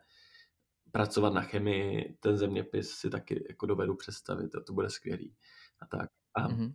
[0.91, 5.33] pracovat na chemii, ten zeměpis si taky jako dovedu představit, to, to bude skvělý
[5.79, 6.09] a tak.
[6.33, 6.73] A mm-hmm.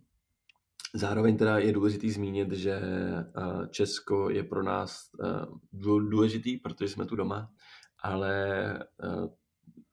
[0.95, 2.81] Zároveň teda je důležitý zmínit, že
[3.69, 5.09] Česko je pro nás
[5.73, 7.51] důležitý, protože jsme tu doma,
[8.03, 8.79] ale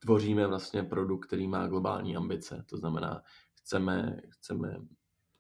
[0.01, 2.65] tvoříme vlastně produkt, který má globální ambice.
[2.69, 3.23] To znamená,
[3.55, 4.77] chceme, chceme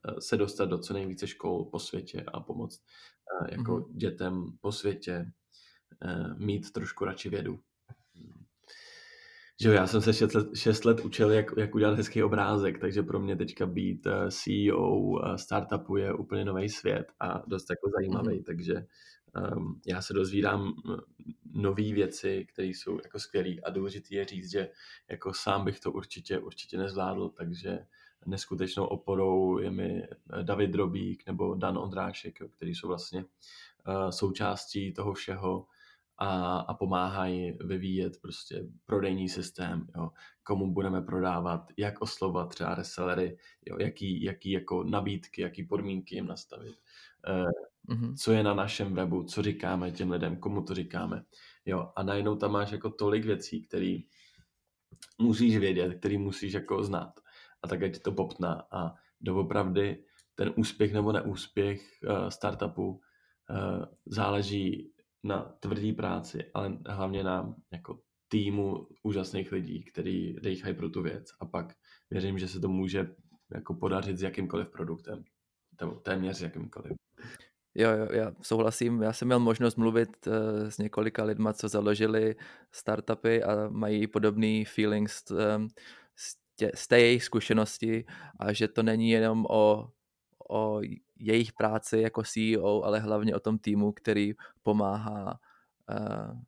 [0.08, 2.82] eh, se dostat do co nejvíce škol po světě a pomoct
[3.42, 3.96] eh, jako mm-hmm.
[3.96, 5.32] dětem po světě
[6.02, 7.60] eh, mít trošku radši vědu.
[9.60, 12.78] Že jo, já jsem se šest let, šest let učil, jak, jak udělat hezký obrázek,
[12.78, 18.40] takže pro mě teďka být CEO startupu je úplně nový svět a dost jako zajímavý,
[18.40, 18.44] mm-hmm.
[18.44, 18.86] takže
[19.56, 20.72] um, já se dozvídám
[21.52, 24.68] nové věci, které jsou jako skvělé a důležité je říct, že
[25.08, 27.78] jako sám bych to určitě, určitě nezvládl, takže
[28.26, 30.02] neskutečnou oporou je mi
[30.42, 35.66] David Drobík nebo Dan Ondrášek, jo, který jsou vlastně uh, součástí toho všeho
[36.20, 40.10] a, a pomáhají vyvíjet prostě prodejní systém, jo,
[40.42, 46.26] komu budeme prodávat, jak oslovat třeba resellery, jo, jaký, jaký jako nabídky, jaký podmínky jim
[46.26, 46.74] nastavit.
[47.28, 48.14] Uh, mm-hmm.
[48.16, 51.24] co je na našem webu, co říkáme těm lidem, komu to říkáme.
[51.66, 53.98] Jo, a najednou tam máš jako tolik věcí, které
[55.18, 57.20] musíš vědět, který musíš jako znát.
[57.62, 60.04] A tak ti to poptná a doopravdy
[60.34, 64.92] ten úspěch nebo neúspěch uh, startupu uh, záleží
[65.24, 67.98] na tvrdý práci, ale hlavně na jako
[68.28, 71.26] týmu úžasných lidí, který dejchají pro tu věc.
[71.40, 71.72] A pak
[72.10, 73.06] věřím, že se to může
[73.54, 75.24] jako podařit s jakýmkoliv produktem.
[76.02, 76.92] Téměř s jakýmkoliv.
[77.74, 79.02] Jo, jo, já souhlasím.
[79.02, 80.34] Já jsem měl možnost mluvit uh,
[80.68, 82.36] s několika lidma, co založili
[82.72, 85.68] startupy a mají podobný feelings um,
[86.16, 88.04] z, tě, z té jejich zkušenosti
[88.38, 89.90] a že to není jenom o,
[90.50, 90.80] o
[91.18, 94.32] jejich práci jako CEO, ale hlavně o tom týmu, který
[94.62, 95.40] pomáhá
[95.90, 96.40] uh,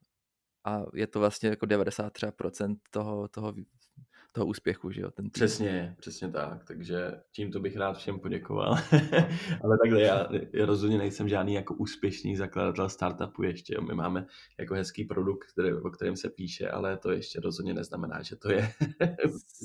[0.65, 3.55] a je to vlastně jako 93% toho, toho
[4.33, 5.11] toho úspěchu, že jo?
[5.11, 5.31] Ten tým.
[5.31, 8.77] Přesně, přesně tak, takže tímto bych rád všem poděkoval.
[9.65, 14.27] Ale takhle já, já rozhodně nejsem žádný jako úspěšný zakladatel startupu ještě, my máme
[14.59, 18.53] jako hezký produkt, který, o kterém se píše, ale to ještě rozhodně neznamená, že to
[18.53, 18.73] je.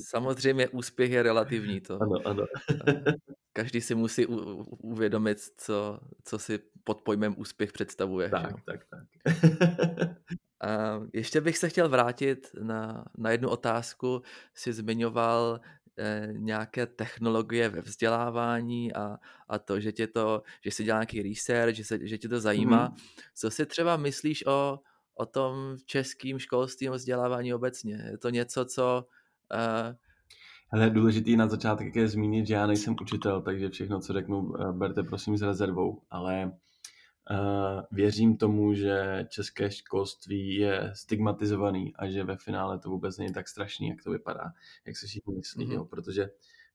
[0.08, 2.02] Samozřejmě úspěch je relativní to.
[2.02, 2.46] Ano, ano.
[3.52, 4.36] Každý si musí u,
[4.82, 8.28] uvědomit, co, co si pod pojmem úspěch představuje.
[8.28, 8.62] Tak, že?
[8.64, 9.04] tak, tak.
[10.60, 14.22] A ještě bych se chtěl vrátit na, na jednu otázku.
[14.54, 15.60] Jsi zmiňoval
[15.98, 19.16] eh, nějaké technologie ve vzdělávání a,
[19.48, 22.40] a to, že tě to, že jsi dělal nějaký research, že, se, že tě to
[22.40, 22.88] zajímá.
[22.88, 22.96] Mm.
[23.34, 24.80] Co si třeba myslíš o,
[25.14, 28.08] o tom českým školství a vzdělávání obecně?
[28.10, 29.06] Je to něco, co...
[29.54, 29.96] Eh,
[30.70, 34.72] ale důležitý na začátek je zmínit, že já nejsem učitel, takže všechno, co řeknu, eh,
[34.72, 36.52] berte prosím s rezervou, ale Uh,
[37.90, 43.48] věřím tomu, že české školství je stigmatizovaný a že ve finále to vůbec není tak
[43.48, 44.52] strašný, jak to vypadá,
[44.86, 45.74] jak se všichni myslí, mm-hmm.
[45.74, 45.84] jo?
[45.84, 46.30] protože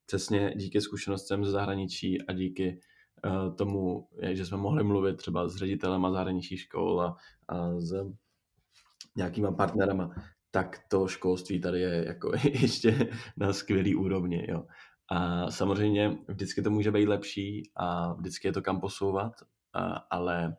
[0.06, 2.80] přesně díky zkušenostem ze zahraničí a díky
[3.26, 8.14] uh, tomu, že jsme mohli mluvit třeba s ředitelema zahraničních škol a, a s
[9.16, 10.16] nějakýma partnerama,
[10.52, 14.46] tak to školství tady je jako ještě na skvělý úrovni.
[14.50, 14.66] Jo.
[15.10, 19.34] A samozřejmě vždycky to může být lepší a vždycky je to kam posouvat
[20.10, 20.56] ale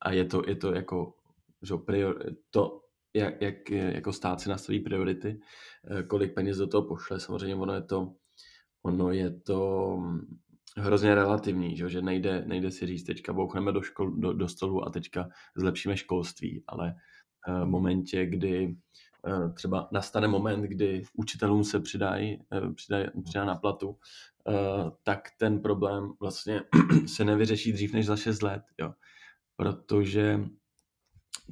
[0.00, 1.14] a je to, je to jako
[1.62, 2.80] že prior, to,
[3.14, 5.40] jak, jak jako stát si nastaví priority,
[5.90, 8.14] e, kolik peněz do toho pošle, samozřejmě ono je to,
[8.82, 9.98] ono je to
[10.76, 14.90] hrozně relativní, že, nejde, nejde si říct, teďka bouchneme do, škol, do, do stolu a
[14.90, 16.94] teďka zlepšíme školství, ale
[17.48, 18.76] e, v momentě, kdy
[19.54, 22.38] třeba nastane moment, kdy učitelům se přidají,
[22.74, 23.96] přidají, přidá na platu,
[24.48, 26.62] Eh, tak ten problém vlastně
[27.06, 28.94] se nevyřeší dřív než za 6 let, jo.
[29.56, 30.40] Protože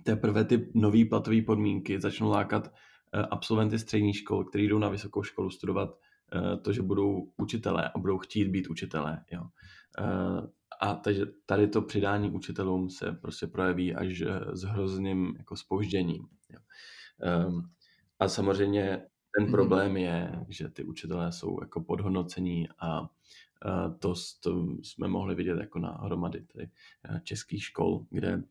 [0.03, 2.73] teprve ty nové platové podmínky začnou lákat
[3.14, 5.99] eh, absolventy středních škol, kteří jdou na vysokou školu studovat
[6.33, 9.25] eh, to, že budou učitelé a budou chtít být učitelé.
[9.33, 9.43] Jo.
[10.81, 16.23] A takže tady to přidání učitelům se prostě projeví až s hrozným jako spoužděním.
[16.51, 16.59] Jo.
[17.23, 17.71] Ehm,
[18.19, 19.07] a samozřejmě
[19.37, 19.51] ten mm-hmm.
[19.51, 23.09] problém je, že ty učitelé jsou jako podhodnocení a
[23.99, 26.71] to, to jsme mohli vidět jako na hromady tady
[27.23, 28.43] českých škol, kde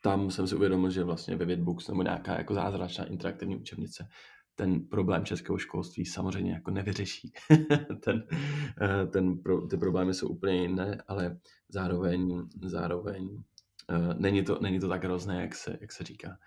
[0.00, 4.08] tam jsem si uvědomil, že vlastně ve Vidbooks nebo nějaká jako zázračná interaktivní učebnice
[4.54, 7.32] ten problém českého školství samozřejmě jako nevyřeší.
[8.04, 8.26] ten,
[9.10, 11.38] ten, ty problémy jsou úplně jiné, ale
[11.68, 13.42] zároveň, zároveň
[14.18, 16.38] není, to, není to tak hrozné, jak se, jak se říká.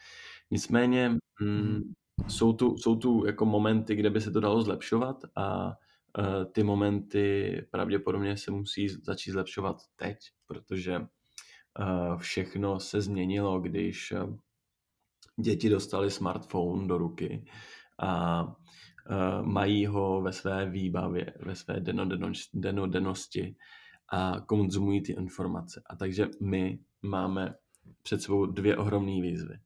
[0.52, 1.82] Nicméně mm,
[2.28, 6.64] jsou tu, jsou tu jako momenty, kde by se to dalo zlepšovat a uh, ty
[6.64, 10.18] momenty pravděpodobně se musí začít zlepšovat teď,
[10.48, 14.14] protože uh, všechno se změnilo, když
[15.40, 17.46] děti dostali smartphone do ruky
[18.00, 18.44] a
[19.42, 21.80] mají ho ve své výbavě, ve své
[22.54, 23.56] denodennosti
[24.12, 25.82] a konzumují ty informace.
[25.90, 27.56] A takže my máme
[28.04, 29.60] před sebou dvě ohromné výzvy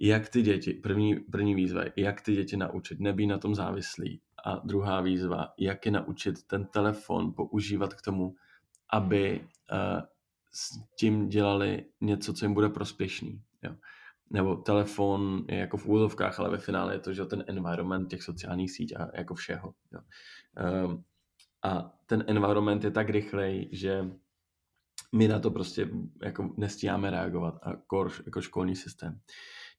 [0.00, 4.20] jak ty děti, první, první výzva, jak ty děti naučit, nebýt na tom závislý.
[4.44, 8.34] A druhá výzva, jak je naučit ten telefon používat k tomu,
[8.92, 10.02] aby uh,
[10.52, 13.42] s tím dělali něco, co jim bude prospěšný.
[13.62, 13.74] Jo.
[14.30, 18.22] Nebo telefon je jako v úzovkách, ale ve finále je to, že ten environment těch
[18.22, 19.74] sociálních sítí a jako všeho.
[19.92, 20.00] Jo.
[20.86, 21.04] Um,
[21.62, 24.10] a ten environment je tak rychlej, že
[25.12, 25.88] my na to prostě
[26.22, 29.20] jako nestíháme reagovat a kor, jako školní systém.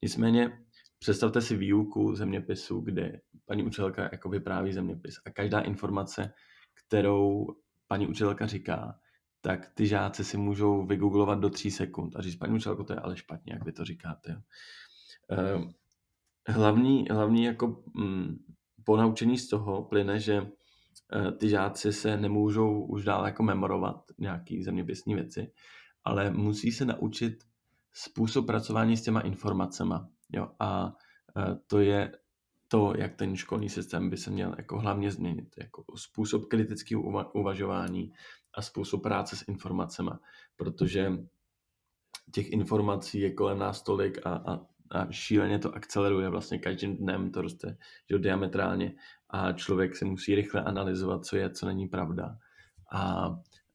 [0.01, 0.59] Nicméně
[0.99, 6.33] představte si výuku zeměpisu, kde paní učitelka jako vypráví zeměpis a každá informace,
[6.73, 7.47] kterou
[7.87, 8.99] paní učitelka říká,
[9.41, 12.99] tak ty žáci si můžou vygooglovat do tří sekund a říct, paní učitelko, to je
[12.99, 14.41] ale špatně, jak vy to říkáte.
[15.29, 15.73] Ehm,
[16.47, 18.37] hlavní, hlavní jako mm,
[18.83, 20.51] ponaučení z toho plyne, že
[21.37, 25.51] ty žáci se nemůžou už dál jako memorovat nějaký zeměpisní věci,
[26.03, 27.43] ale musí se naučit
[27.93, 29.95] způsob pracování s těma informacemi.
[30.29, 30.51] Jo?
[30.59, 30.93] A
[31.37, 32.11] e, to je
[32.67, 35.55] to, jak ten školní systém by se měl jako hlavně změnit.
[35.57, 37.01] Jako způsob kritického
[37.33, 38.11] uvažování
[38.53, 40.11] a způsob práce s informacemi,
[40.55, 41.11] protože
[42.31, 44.59] těch informací je kolem nás tolik a, a,
[44.91, 47.77] a šíleně to akceleruje, vlastně každým dnem to roste
[48.09, 48.93] že diametrálně
[49.29, 52.37] a člověk se musí rychle analyzovat, co je, co není pravda.
[52.91, 53.29] A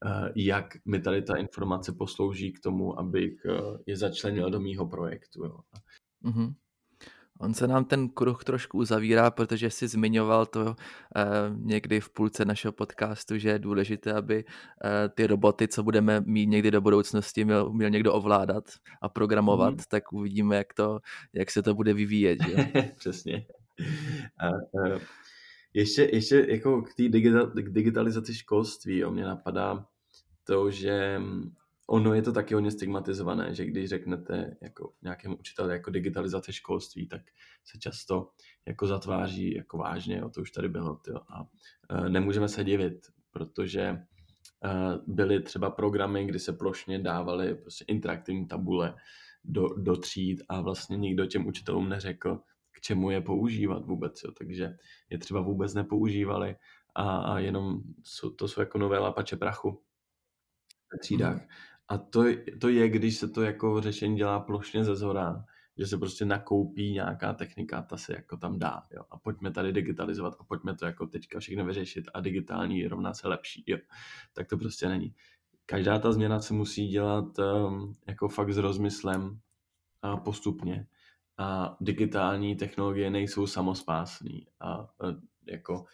[0.05, 4.87] Eh, jak mi tady ta informace poslouží k tomu, abych eh, je začlenil do mýho
[4.87, 5.45] projektu.
[5.45, 5.59] Jo.
[6.23, 6.53] Mm-hmm.
[7.39, 10.75] On se nám ten kruh trošku uzavírá, protože si zmiňoval to
[11.15, 11.23] eh,
[11.55, 16.47] někdy v půlce našeho podcastu, že je důležité, aby eh, ty roboty, co budeme mít
[16.47, 18.63] někdy do budoucnosti, měl, měl někdo ovládat
[19.01, 19.79] a programovat, mm.
[19.89, 20.99] tak uvidíme, jak, to,
[21.33, 22.39] jak se to bude vyvíjet.
[22.47, 22.71] Že?
[22.97, 23.45] Přesně.
[24.39, 24.99] A, a,
[25.73, 29.85] ještě, ještě jako k té digital, digitalizaci školství, jo, mě napadá
[30.43, 31.21] to, že
[31.87, 37.07] ono je to taky hodně stigmatizované, že když řeknete jako nějakému učiteli jako digitalizace školství,
[37.07, 37.21] tak
[37.63, 38.31] se často
[38.65, 41.47] jako zatváří jako vážně, jo, to už tady bylo, tyjo, a
[41.89, 43.99] e, nemůžeme se divit, protože e,
[45.07, 48.95] byly třeba programy, kdy se plošně dávaly prostě interaktivní tabule
[49.43, 54.31] do, do tříd a vlastně nikdo těm učitelům neřekl, k čemu je používat vůbec, jo,
[54.31, 54.77] takže
[55.09, 56.55] je třeba vůbec nepoužívali
[56.95, 59.81] a, a jenom jsou, to jsou jako nové lapače prachu
[60.97, 61.41] třídách.
[61.87, 62.23] A to,
[62.61, 65.45] to je, když se to jako řešení dělá plošně ze zhora,
[65.77, 69.03] že se prostě nakoupí nějaká technika, ta se jako tam dá, jo.
[69.11, 73.27] A pojďme tady digitalizovat a pojďme to jako teďka všechno vyřešit a digitální rovná se
[73.27, 73.77] lepší, jo.
[74.33, 75.15] Tak to prostě není.
[75.65, 79.39] Každá ta změna se musí dělat um, jako fakt s rozmyslem
[80.01, 80.87] a postupně.
[81.37, 84.47] A digitální technologie nejsou samospásný.
[84.59, 84.89] A, a
[85.45, 85.85] jako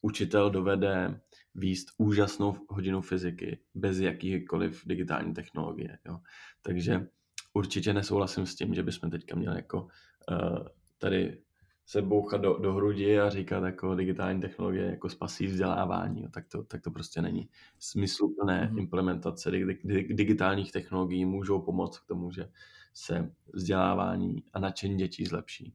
[0.00, 1.20] učitel dovede
[1.54, 5.98] výst úžasnou hodinu fyziky bez jakýkoliv digitální technologie.
[6.06, 6.18] Jo.
[6.62, 7.06] Takže
[7.52, 9.88] určitě nesouhlasím s tím, že bychom teďka měli jako
[10.30, 10.66] uh,
[10.98, 11.38] tady
[11.86, 16.22] se bouchat do, do hrudi a říkat jako digitální technologie jako spasí vzdělávání.
[16.22, 16.28] Jo.
[16.34, 17.48] Tak, to, tak to prostě není.
[17.78, 18.78] Smysluplné mm-hmm.
[18.78, 22.48] implementace dig, dig, digitálních technologií můžou pomoct k tomu, že
[22.94, 25.74] se vzdělávání a nadšení dětí zlepší.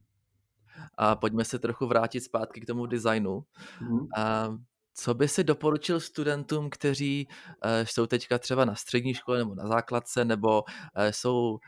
[0.94, 3.44] A pojďme se trochu vrátit zpátky k tomu designu.
[3.82, 4.06] Mm-hmm.
[4.16, 4.48] A
[4.96, 9.66] co by si doporučil studentům, kteří uh, jsou teďka třeba na střední škole nebo na
[9.66, 10.70] základce, nebo uh,
[11.10, 11.58] jsou uh,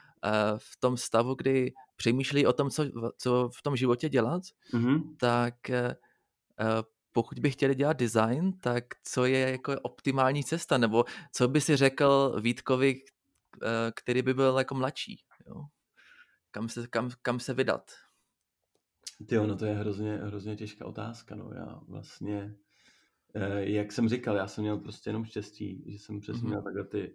[0.56, 2.84] v tom stavu, kdy přemýšlí o tom, co,
[3.18, 4.42] co v tom životě dělat,
[4.74, 5.16] mm-hmm.
[5.16, 5.54] tak
[7.12, 11.76] pokud by chtěli dělat design, tak co je jako optimální cesta, nebo co by si
[11.76, 12.94] řekl Vítkovi,
[13.94, 15.24] který by byl jako mladší?
[15.46, 15.64] Jo?
[16.50, 17.90] Kam, se, kam, kam se vydat?
[19.30, 21.34] Jo, no to je hrozně, hrozně těžká otázka.
[21.34, 21.50] No.
[21.54, 22.56] Já vlastně
[23.38, 26.48] Eh, jak jsem říkal, já jsem měl prostě jenom štěstí, že jsem přesně mm-hmm.
[26.48, 27.14] měl takhle ty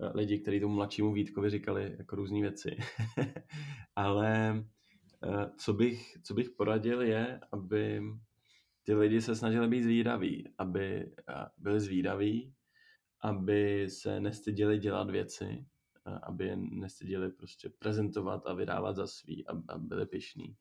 [0.00, 2.76] eh, lidi, kteří tomu mladšímu Vítkovi říkali jako různé věci.
[3.96, 4.64] Ale
[5.24, 8.02] eh, co bych, co bych poradil je, aby
[8.82, 11.12] ty lidi se snažili být zvídaví, aby
[11.58, 12.54] byli zvídaví,
[13.20, 15.66] aby se nestyděli dělat věci,
[16.22, 20.56] aby je nestyděli prostě prezentovat a vydávat za svý a byli pišní,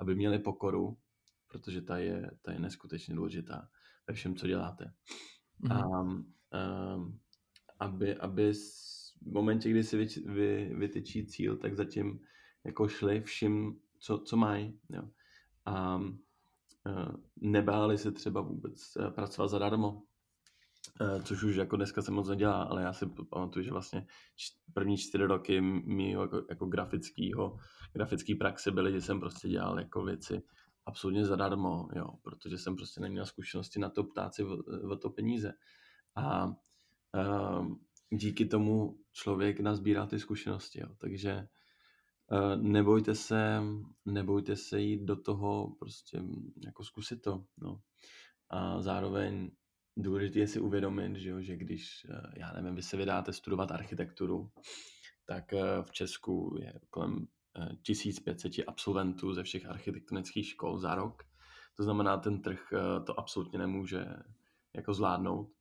[0.00, 0.98] aby měli pokoru,
[1.48, 3.68] protože ta je, ta je neskutečně důležitá
[4.06, 4.92] ve všem, co děláte.
[5.62, 5.72] Mm-hmm.
[5.72, 6.00] A,
[6.94, 7.20] um,
[7.78, 8.52] aby, aby
[9.22, 12.20] v momentě, kdy si vy, vy, vytyčí cíl, tak zatím
[12.64, 14.80] jako šli všim, co, co mají.
[14.90, 15.02] Jo.
[15.64, 16.12] A uh,
[17.36, 20.02] nebáli se třeba vůbec uh, pracovat zadarmo,
[21.24, 24.06] což už jako dneska se moc nedělá, ale já si pamatuju, že vlastně
[24.74, 27.56] první čtyři roky mýho jako, jako grafického,
[27.92, 30.42] grafický praxe byly, že jsem prostě dělal jako věci
[30.86, 34.56] absolutně zadarmo, jo, protože jsem prostě neměl zkušenosti na to ptát si o,
[34.90, 35.52] o to peníze.
[36.16, 40.88] A um, díky tomu člověk nazbírá ty zkušenosti, jo.
[40.98, 41.48] takže
[42.32, 43.62] uh, nebojte se,
[44.04, 46.22] nebojte se jít do toho, prostě
[46.64, 47.80] jako zkusit to, no.
[48.50, 49.50] A zároveň
[49.96, 53.72] důležité je si uvědomit, že, jo, že když, uh, já nevím, vy se vydáte studovat
[53.72, 54.50] architekturu,
[55.26, 57.26] tak uh, v Česku je kolem
[57.82, 61.22] 1500 absolventů ze všech architektonických škol za rok.
[61.76, 64.06] To znamená, ten trh eh, to absolutně nemůže
[64.74, 65.52] jako zvládnout.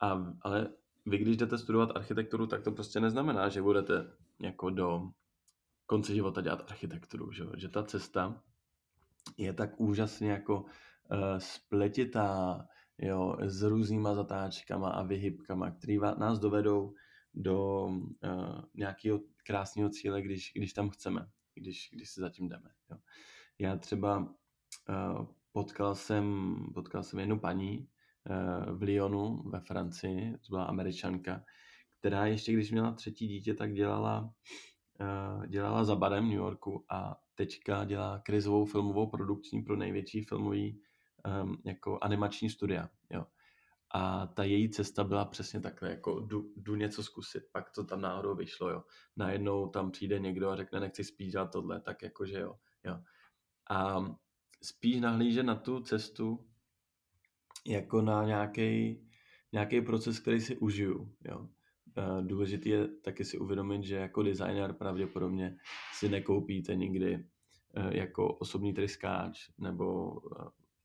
[0.00, 0.68] A, ale
[1.06, 5.10] vy, když jdete studovat architekturu, tak to prostě neznamená, že budete jako do
[5.86, 7.32] konce života dělat architekturu.
[7.32, 8.42] Že, že ta cesta
[9.36, 10.68] je tak úžasně jako uh,
[11.38, 12.66] spletitá,
[12.98, 16.94] jo, s různýma zatáčkama a vyhybkama, které nás dovedou
[17.34, 22.70] do uh, nějakého krásného cíle, když, když tam chceme, když, když se zatím jdeme.
[22.90, 22.98] Jo.
[23.58, 30.46] Já třeba uh, potkal, jsem, potkal jsem jednu paní uh, v Lyonu ve Francii, to
[30.50, 31.44] byla američanka,
[31.98, 34.34] která ještě když měla třetí dítě, tak dělala,
[35.00, 40.22] uh, dělala za barem v New Yorku a teďka dělá krizovou filmovou produkční pro největší
[40.22, 40.80] filmový
[41.42, 42.88] um, jako animační studia.
[43.10, 43.26] Jo.
[43.94, 48.00] A ta její cesta byla přesně takhle, jako jdu, jdu něco zkusit, pak to tam
[48.00, 48.82] náhodou vyšlo, jo.
[49.16, 52.54] Najednou tam přijde někdo a řekne, nechci spíš dělat tohle, tak jakože jo,
[52.84, 53.00] jo.
[53.70, 54.04] A
[54.62, 56.46] spíš nahlíže na tu cestu
[57.66, 59.02] jako na nějaký
[59.52, 61.48] nějaký proces, který si užiju, jo.
[62.20, 65.56] Důležitý je taky si uvědomit, že jako designer pravděpodobně
[65.94, 67.24] si nekoupíte nikdy
[67.90, 70.12] jako osobní tryskáč nebo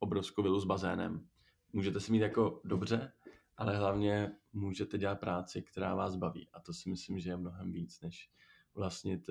[0.01, 1.27] obrovskou vilu s bazénem.
[1.73, 3.13] Můžete si mít jako dobře,
[3.57, 6.49] ale hlavně můžete dělat práci, která vás baví.
[6.53, 8.29] A to si myslím, že je mnohem víc, než
[8.75, 9.29] vlastnit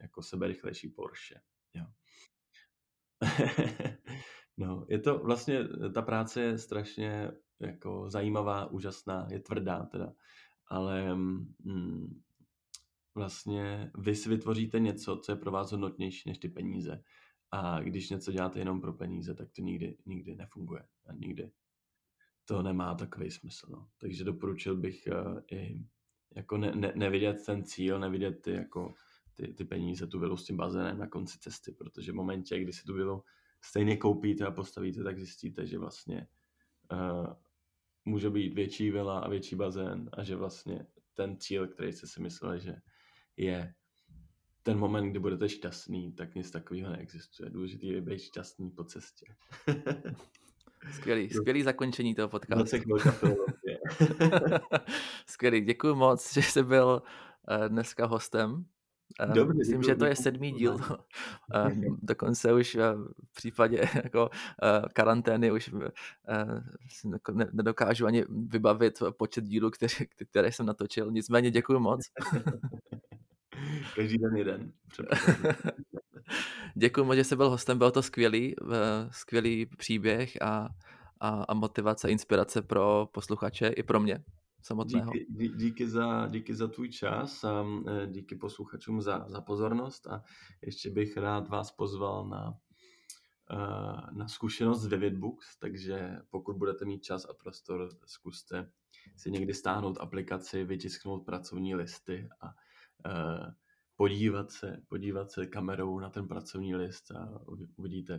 [0.00, 1.40] jako seberychlejší Porsche.
[1.74, 1.86] Jo.
[4.56, 10.12] no, je to vlastně, ta práce je strašně jako zajímavá, úžasná, je tvrdá teda,
[10.66, 12.20] ale mm,
[13.14, 17.02] vlastně vy si vytvoříte něco, co je pro vás hodnotnější než ty peníze.
[17.52, 20.82] A když něco děláte jenom pro peníze, tak to nikdy, nikdy nefunguje.
[21.06, 21.50] A nikdy
[22.44, 23.66] to nemá takový smysl.
[23.70, 23.88] No.
[23.98, 25.84] Takže doporučil bych uh, i
[26.36, 28.94] jako ne, ne, nevidět ten cíl, nevidět ty, jako,
[29.34, 32.72] ty, ty peníze, tu vilu s tím bazénem na konci cesty, protože v momentě, kdy
[32.72, 33.24] si tu vilu
[33.64, 36.26] stejně koupíte a postavíte, tak zjistíte, že vlastně
[36.92, 37.26] uh,
[38.04, 42.22] může být větší vila a větší bazén a že vlastně ten cíl, který jste si
[42.22, 42.76] mysleli, že
[43.36, 43.74] je
[44.62, 47.50] ten moment, kdy budete šťastný, tak nic takového neexistuje.
[47.50, 49.26] Důležité je být šťastný po cestě.
[50.92, 52.76] Skvělý, skvělý zakončení toho podcastu.
[55.26, 57.02] skvělý, děkuji moc, že jsi byl
[57.48, 58.64] eh, dneska hostem.
[59.20, 60.76] Eh, Dobře, Myslím, že to je sedmý díl.
[61.54, 61.70] Eh,
[62.02, 62.76] dokonce už
[63.30, 64.30] v případě jako
[64.92, 65.74] karantény už
[67.52, 69.94] nedokážu ani vybavit počet dílů, které,
[70.30, 71.10] které jsem natočil.
[71.10, 72.00] Nicméně děkuji moc.
[73.94, 74.72] Každý den jeden.
[76.74, 78.54] Děkuji moc, že jsi byl hostem, byl to skvělý,
[79.10, 80.68] skvělý příběh a,
[81.20, 84.24] a, a motivace, inspirace pro posluchače i pro mě
[84.62, 85.12] samotného.
[85.12, 90.22] Díky, díky, za, díky za tvůj čas a e, díky posluchačům za, za pozornost a
[90.62, 92.54] ještě bych rád vás pozval na,
[93.50, 93.56] e,
[94.16, 98.70] na zkušenost z Vivid Books, takže pokud budete mít čas a prostor, zkuste
[99.16, 102.69] si někdy stáhnout aplikaci, vytisknout pracovní listy a Eh,
[104.00, 107.40] podívat se, podívat se kamerou na ten pracovní list a
[107.76, 108.14] uvidíte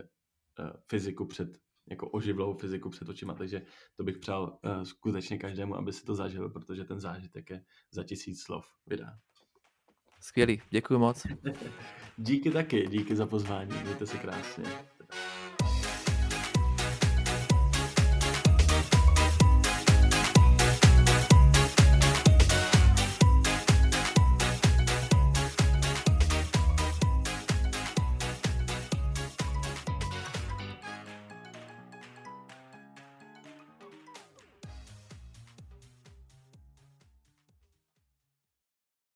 [0.60, 1.48] eh, fyziku před,
[1.90, 3.62] jako oživlou fyziku před očima, takže
[3.96, 8.04] to bych přál eh, skutečně každému, aby si to zažil, protože ten zážitek je za
[8.04, 9.18] tisíc slov vydá.
[10.20, 11.22] Skvělý, děkuji moc.
[12.16, 14.64] díky taky, díky za pozvání, mějte se krásně.